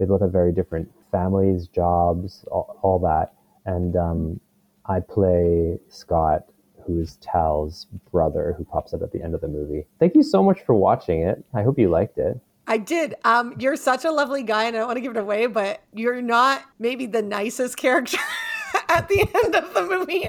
they 0.00 0.06
both 0.06 0.22
have 0.22 0.32
very 0.32 0.50
different 0.50 0.90
families, 1.12 1.68
jobs, 1.68 2.44
all, 2.50 2.78
all 2.82 2.98
that. 3.00 3.34
And 3.66 3.94
um, 3.96 4.40
I 4.86 4.98
play 5.00 5.78
Scott, 5.90 6.46
who 6.86 7.00
is 7.00 7.18
Tal's 7.20 7.86
brother, 8.10 8.54
who 8.56 8.64
pops 8.64 8.94
up 8.94 9.02
at 9.02 9.12
the 9.12 9.22
end 9.22 9.34
of 9.34 9.42
the 9.42 9.48
movie. 9.48 9.86
Thank 10.00 10.14
you 10.14 10.22
so 10.22 10.42
much 10.42 10.62
for 10.62 10.74
watching 10.74 11.22
it. 11.22 11.44
I 11.52 11.62
hope 11.62 11.78
you 11.78 11.90
liked 11.90 12.16
it. 12.16 12.40
I 12.66 12.78
did. 12.78 13.14
Um, 13.24 13.54
you're 13.58 13.76
such 13.76 14.04
a 14.06 14.10
lovely 14.10 14.42
guy, 14.42 14.64
and 14.64 14.74
I 14.74 14.78
don't 14.78 14.88
want 14.88 14.96
to 14.96 15.02
give 15.02 15.16
it 15.16 15.20
away, 15.20 15.46
but 15.46 15.82
you're 15.92 16.22
not 16.22 16.62
maybe 16.78 17.04
the 17.04 17.20
nicest 17.20 17.76
character. 17.76 18.18
at 18.90 19.08
the 19.08 19.20
end 19.44 19.54
of 19.54 19.72
the 19.72 19.82
movie, 19.82 20.28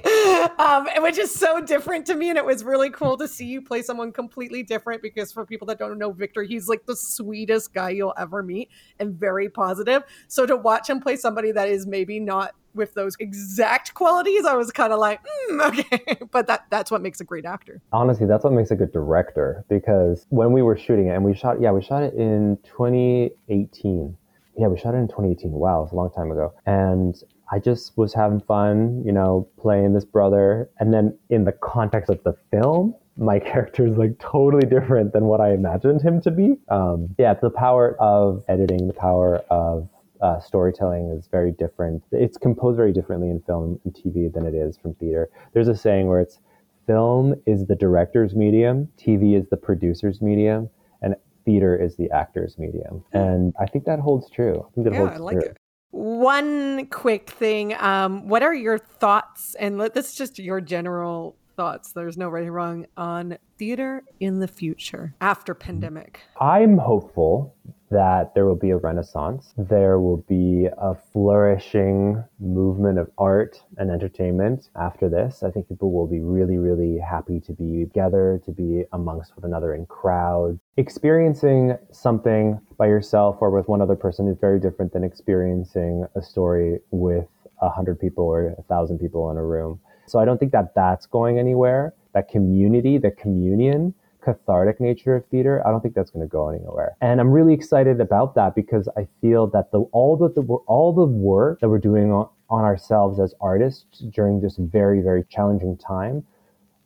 um, 0.59 0.87
which 1.03 1.17
is 1.17 1.33
so 1.33 1.59
different 1.61 2.05
to 2.05 2.15
me. 2.15 2.29
And 2.29 2.37
it 2.37 2.45
was 2.45 2.63
really 2.63 2.89
cool 2.89 3.17
to 3.17 3.27
see 3.27 3.45
you 3.45 3.61
play 3.61 3.81
someone 3.81 4.11
completely 4.11 4.63
different 4.63 5.01
because 5.01 5.31
for 5.31 5.45
people 5.45 5.65
that 5.67 5.79
don't 5.79 5.97
know 5.97 6.11
Victor, 6.11 6.43
he's 6.43 6.67
like 6.67 6.85
the 6.85 6.95
sweetest 6.95 7.73
guy 7.73 7.89
you'll 7.89 8.13
ever 8.17 8.43
meet 8.43 8.69
and 8.99 9.13
very 9.13 9.49
positive. 9.49 10.03
So 10.27 10.45
to 10.45 10.55
watch 10.55 10.89
him 10.89 10.99
play 10.99 11.15
somebody 11.15 11.51
that 11.51 11.67
is 11.67 11.87
maybe 11.87 12.19
not 12.19 12.53
with 12.73 12.93
those 12.93 13.17
exact 13.19 13.93
qualities, 13.93 14.45
I 14.45 14.55
was 14.55 14.71
kind 14.71 14.93
of 14.93 14.99
like, 14.99 15.19
mm, 15.49 15.79
okay. 15.79 16.17
but 16.31 16.47
that 16.47 16.65
that's 16.69 16.91
what 16.91 17.01
makes 17.01 17.19
a 17.19 17.25
great 17.25 17.45
actor. 17.45 17.81
Honestly, 17.91 18.25
that's 18.25 18.43
what 18.43 18.53
makes 18.53 18.71
a 18.71 18.75
good 18.75 18.93
director 18.93 19.65
because 19.67 20.25
when 20.29 20.53
we 20.53 20.61
were 20.61 20.77
shooting 20.77 21.07
it, 21.07 21.15
and 21.15 21.25
we 21.25 21.33
shot, 21.33 21.59
yeah, 21.59 21.71
we 21.71 21.81
shot 21.81 22.03
it 22.03 22.13
in 22.13 22.57
2018. 22.63 24.15
Yeah, 24.57 24.67
we 24.67 24.77
shot 24.77 24.93
it 24.93 24.97
in 24.97 25.07
2018. 25.07 25.51
Wow, 25.51 25.83
it's 25.83 25.91
a 25.91 25.95
long 25.95 26.11
time 26.11 26.31
ago. 26.31 26.53
And 26.65 27.21
I 27.51 27.59
just 27.59 27.97
was 27.97 28.13
having 28.13 28.39
fun, 28.39 29.03
you 29.05 29.11
know, 29.11 29.47
playing 29.59 29.93
this 29.93 30.05
brother. 30.05 30.69
And 30.79 30.93
then 30.93 31.17
in 31.29 31.43
the 31.43 31.51
context 31.51 32.09
of 32.09 32.23
the 32.23 32.33
film, 32.49 32.95
my 33.17 33.39
character 33.51 33.85
is 33.85 33.97
like 33.97 34.17
totally 34.19 34.67
different 34.67 35.13
than 35.13 35.25
what 35.25 35.41
I 35.41 35.53
imagined 35.53 36.01
him 36.01 36.21
to 36.21 36.31
be. 36.31 36.55
Um, 36.69 37.13
yeah, 37.17 37.33
the 37.33 37.49
power 37.49 37.95
of 37.99 38.43
editing, 38.47 38.87
the 38.87 38.93
power 38.93 39.43
of 39.49 39.89
uh, 40.21 40.39
storytelling 40.39 41.09
is 41.09 41.27
very 41.27 41.51
different. 41.51 42.03
It's 42.11 42.37
composed 42.37 42.77
very 42.77 42.93
differently 42.93 43.29
in 43.29 43.41
film 43.41 43.79
and 43.83 43.93
TV 43.93 44.31
than 44.31 44.45
it 44.45 44.53
is 44.53 44.77
from 44.77 44.93
theater. 44.95 45.29
There's 45.53 45.67
a 45.67 45.75
saying 45.75 46.07
where 46.07 46.21
it's 46.21 46.39
film 46.87 47.35
is 47.45 47.65
the 47.65 47.75
director's 47.75 48.35
medium, 48.35 48.87
TV 48.97 49.39
is 49.39 49.47
the 49.49 49.57
producer's 49.57 50.21
medium, 50.21 50.69
and 51.01 51.15
theater 51.45 51.75
is 51.75 51.95
the 51.95 52.09
actor's 52.11 52.57
medium. 52.57 53.03
And 53.13 53.53
I 53.59 53.65
think 53.65 53.85
that 53.85 53.99
holds 53.99 54.29
true. 54.29 54.65
I 54.67 54.75
think 54.75 54.85
that 54.85 54.93
yeah, 54.93 54.99
holds 54.99 55.15
I 55.15 55.17
like 55.17 55.39
true. 55.39 55.49
it. 55.49 55.57
One 55.91 56.87
quick 56.87 57.29
thing. 57.29 57.73
Um, 57.77 58.27
what 58.27 58.43
are 58.43 58.53
your 58.53 58.77
thoughts? 58.77 59.55
And 59.55 59.77
let, 59.77 59.93
this 59.93 60.09
is 60.09 60.15
just 60.15 60.39
your 60.39 60.61
general 60.61 61.35
thoughts. 61.55 61.91
There's 61.91 62.17
no 62.17 62.29
right 62.29 62.47
or 62.47 62.51
wrong 62.51 62.85
on 62.97 63.37
theater 63.57 64.03
in 64.19 64.39
the 64.39 64.47
future 64.47 65.13
after 65.21 65.53
pandemic. 65.53 66.21
I'm 66.39 66.77
hopeful 66.77 67.55
that 67.91 68.33
there 68.33 68.45
will 68.45 68.55
be 68.55 68.71
a 68.71 68.77
renaissance. 68.77 69.53
There 69.57 69.99
will 69.99 70.23
be 70.27 70.67
a 70.77 70.95
flourishing 71.11 72.23
movement 72.39 72.97
of 72.97 73.11
art 73.17 73.61
and 73.77 73.91
entertainment 73.91 74.69
after 74.75 75.09
this. 75.09 75.43
I 75.43 75.51
think 75.51 75.67
people 75.67 75.91
will 75.91 76.07
be 76.07 76.21
really, 76.21 76.57
really 76.57 76.97
happy 76.97 77.41
to 77.41 77.51
be 77.53 77.85
together, 77.85 78.41
to 78.45 78.51
be 78.51 78.85
amongst 78.93 79.37
one 79.37 79.45
another 79.45 79.75
in 79.75 79.85
crowds. 79.85 80.59
Experiencing 80.77 81.77
something 81.91 82.59
by 82.77 82.87
yourself 82.87 83.37
or 83.41 83.51
with 83.51 83.67
one 83.67 83.81
other 83.81 83.97
person 83.97 84.27
is 84.27 84.37
very 84.39 84.59
different 84.59 84.93
than 84.93 85.03
experiencing 85.03 86.05
a 86.15 86.21
story 86.21 86.79
with 86.91 87.27
a 87.61 87.69
hundred 87.69 87.99
people 87.99 88.23
or 88.23 88.55
a 88.57 88.63
thousand 88.63 88.99
people 88.99 89.29
in 89.29 89.37
a 89.37 89.43
room. 89.43 89.79
So 90.07 90.17
I 90.19 90.25
don't 90.25 90.37
think 90.37 90.53
that 90.53 90.73
that's 90.75 91.05
going 91.05 91.37
anywhere. 91.39 91.93
That 92.13 92.29
community, 92.29 92.97
the 92.97 93.11
communion, 93.11 93.93
cathartic 94.21 94.79
nature 94.79 95.15
of 95.15 95.25
theater, 95.27 95.65
I 95.65 95.71
don't 95.71 95.81
think 95.81 95.95
that's 95.95 96.11
going 96.11 96.25
to 96.25 96.31
go 96.31 96.49
anywhere. 96.49 96.95
And 97.01 97.19
I'm 97.19 97.31
really 97.31 97.53
excited 97.53 97.99
about 97.99 98.35
that 98.35 98.55
because 98.55 98.87
I 98.97 99.07
feel 99.19 99.47
that 99.47 99.71
the 99.71 99.79
all 99.91 100.15
the, 100.17 100.41
all 100.67 100.93
the 100.93 101.05
work 101.05 101.59
that 101.59 101.69
we're 101.69 101.79
doing 101.79 102.11
on, 102.11 102.29
on 102.49 102.63
ourselves 102.63 103.19
as 103.19 103.33
artists 103.41 103.99
during 103.99 104.41
this 104.41 104.57
very 104.57 105.01
very 105.01 105.23
challenging 105.29 105.77
time, 105.77 106.23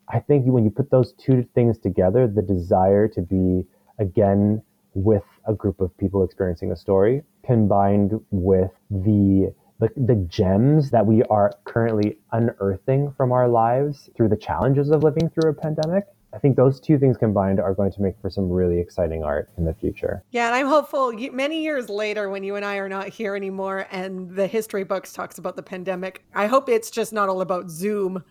I 0.07 0.19
think 0.19 0.45
when 0.45 0.63
you 0.63 0.69
put 0.69 0.89
those 0.91 1.13
two 1.13 1.47
things 1.55 1.77
together, 1.77 2.27
the 2.27 2.41
desire 2.41 3.07
to 3.09 3.21
be 3.21 3.65
again 3.99 4.61
with 4.93 5.23
a 5.47 5.53
group 5.53 5.81
of 5.81 5.95
people 5.97 6.23
experiencing 6.23 6.71
a 6.71 6.75
story 6.75 7.23
combined 7.45 8.19
with 8.31 8.71
the 8.89 9.53
the, 9.79 9.89
the 9.97 10.15
gems 10.29 10.89
that 10.91 11.05
we 11.05 11.21
are 11.23 11.51
currently 11.65 12.17
unearthing 12.31 13.11
from 13.17 13.33
our 13.33 13.49
lives 13.49 14.09
through 14.15 14.29
the 14.29 14.37
challenges 14.37 14.89
of 14.89 15.03
living 15.03 15.29
through 15.29 15.49
a 15.49 15.53
pandemic 15.53 16.05
I 16.35 16.37
think 16.37 16.57
those 16.57 16.81
two 16.81 16.99
things 16.99 17.15
combined 17.15 17.61
are 17.61 17.73
going 17.73 17.93
to 17.93 18.01
make 18.01 18.19
for 18.21 18.29
some 18.29 18.49
really 18.49 18.77
exciting 18.77 19.23
art 19.23 19.49
in 19.57 19.63
the 19.63 19.73
future. 19.73 20.21
Yeah, 20.31 20.47
and 20.47 20.55
I'm 20.55 20.67
hopeful 20.67 21.13
many 21.31 21.63
years 21.63 21.87
later 21.87 22.29
when 22.29 22.43
you 22.43 22.57
and 22.57 22.65
I 22.65 22.75
are 22.75 22.89
not 22.89 23.07
here 23.07 23.37
anymore 23.37 23.87
and 23.89 24.29
the 24.29 24.45
history 24.45 24.83
books 24.83 25.13
talks 25.13 25.37
about 25.37 25.55
the 25.55 25.63
pandemic, 25.63 26.25
I 26.35 26.47
hope 26.47 26.67
it's 26.67 26.91
just 26.91 27.13
not 27.13 27.29
all 27.29 27.39
about 27.39 27.69
Zoom 27.69 28.21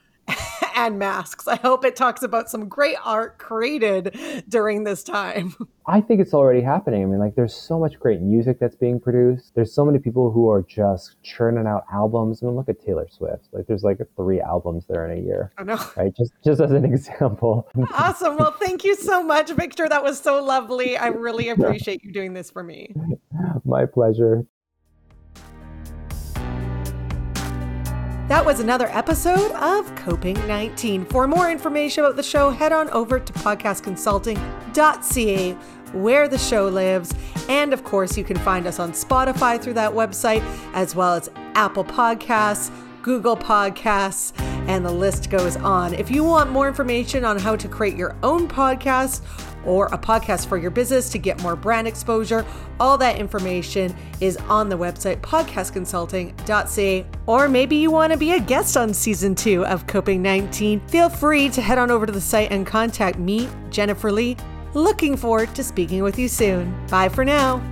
and 0.74 0.98
masks. 0.98 1.46
I 1.46 1.56
hope 1.56 1.84
it 1.84 1.96
talks 1.96 2.22
about 2.22 2.50
some 2.50 2.68
great 2.68 2.96
art 3.04 3.38
created 3.38 4.16
during 4.48 4.84
this 4.84 5.02
time. 5.02 5.54
I 5.86 6.00
think 6.00 6.20
it's 6.20 6.32
already 6.32 6.62
happening. 6.62 7.02
I 7.02 7.06
mean, 7.06 7.18
like, 7.18 7.34
there's 7.34 7.54
so 7.54 7.78
much 7.78 7.98
great 8.00 8.20
music 8.20 8.58
that's 8.58 8.74
being 8.74 8.98
produced. 8.98 9.54
There's 9.54 9.74
so 9.74 9.84
many 9.84 9.98
people 9.98 10.30
who 10.30 10.48
are 10.50 10.62
just 10.62 11.16
churning 11.22 11.66
out 11.66 11.84
albums. 11.92 12.42
I 12.42 12.46
mean, 12.46 12.56
look 12.56 12.70
at 12.70 12.80
Taylor 12.80 13.06
Swift. 13.10 13.48
Like, 13.52 13.66
there's 13.66 13.82
like 13.82 13.98
three 14.16 14.40
albums 14.40 14.86
there 14.88 15.10
in 15.10 15.18
a 15.18 15.22
year. 15.22 15.52
I 15.58 15.64
know. 15.64 15.78
Right? 15.96 16.14
Just, 16.16 16.32
just 16.42 16.60
as 16.60 16.70
an 16.70 16.84
example. 16.92 17.68
awesome. 17.92 18.36
Well, 18.36 18.52
thank 18.52 18.82
you 18.84 18.96
so 18.96 19.22
much, 19.22 19.50
Victor. 19.50 19.88
That 19.88 20.02
was 20.02 20.18
so 20.18 20.42
lovely. 20.42 20.96
I 20.96 21.08
really 21.08 21.50
appreciate 21.50 22.02
you 22.02 22.12
doing 22.12 22.32
this 22.32 22.50
for 22.50 22.62
me. 22.62 22.94
My 23.64 23.84
pleasure. 23.84 24.46
That 28.28 28.46
was 28.46 28.58
another 28.58 28.86
episode 28.86 29.52
of 29.52 29.94
Coping 29.96 30.34
19. 30.46 31.04
For 31.04 31.28
more 31.28 31.50
information 31.50 32.06
about 32.06 32.16
the 32.16 32.22
show, 32.22 32.48
head 32.48 32.72
on 32.72 32.88
over 32.88 33.20
to 33.20 33.32
podcastconsulting.ca, 33.34 35.52
where 35.92 36.26
the 36.26 36.38
show 36.38 36.66
lives. 36.66 37.12
And 37.50 37.74
of 37.74 37.84
course, 37.84 38.16
you 38.16 38.24
can 38.24 38.38
find 38.38 38.66
us 38.66 38.78
on 38.78 38.92
Spotify 38.92 39.60
through 39.60 39.74
that 39.74 39.92
website, 39.92 40.42
as 40.72 40.96
well 40.96 41.12
as 41.12 41.28
Apple 41.54 41.84
Podcasts, 41.84 42.70
Google 43.02 43.36
Podcasts, 43.36 44.32
and 44.68 44.86
the 44.86 44.90
list 44.90 45.28
goes 45.28 45.56
on. 45.56 45.92
If 45.92 46.10
you 46.10 46.24
want 46.24 46.50
more 46.50 46.66
information 46.66 47.26
on 47.26 47.38
how 47.38 47.56
to 47.56 47.68
create 47.68 47.94
your 47.94 48.16
own 48.22 48.48
podcast, 48.48 49.20
or 49.66 49.86
a 49.86 49.98
podcast 49.98 50.46
for 50.46 50.56
your 50.56 50.70
business 50.70 51.10
to 51.10 51.18
get 51.18 51.42
more 51.42 51.56
brand 51.56 51.86
exposure. 51.86 52.44
All 52.80 52.98
that 52.98 53.18
information 53.18 53.94
is 54.20 54.36
on 54.48 54.68
the 54.68 54.76
website 54.76 55.20
podcastconsulting.ca. 55.20 57.06
Or 57.26 57.48
maybe 57.48 57.76
you 57.76 57.90
want 57.90 58.12
to 58.12 58.18
be 58.18 58.32
a 58.32 58.40
guest 58.40 58.76
on 58.76 58.94
season 58.94 59.34
two 59.34 59.64
of 59.66 59.86
Coping 59.86 60.22
19. 60.22 60.80
Feel 60.88 61.08
free 61.08 61.48
to 61.50 61.60
head 61.60 61.78
on 61.78 61.90
over 61.90 62.06
to 62.06 62.12
the 62.12 62.20
site 62.20 62.52
and 62.52 62.66
contact 62.66 63.18
me, 63.18 63.48
Jennifer 63.70 64.12
Lee. 64.12 64.36
Looking 64.74 65.16
forward 65.16 65.54
to 65.54 65.62
speaking 65.62 66.02
with 66.02 66.18
you 66.18 66.28
soon. 66.28 66.74
Bye 66.88 67.08
for 67.08 67.24
now. 67.24 67.62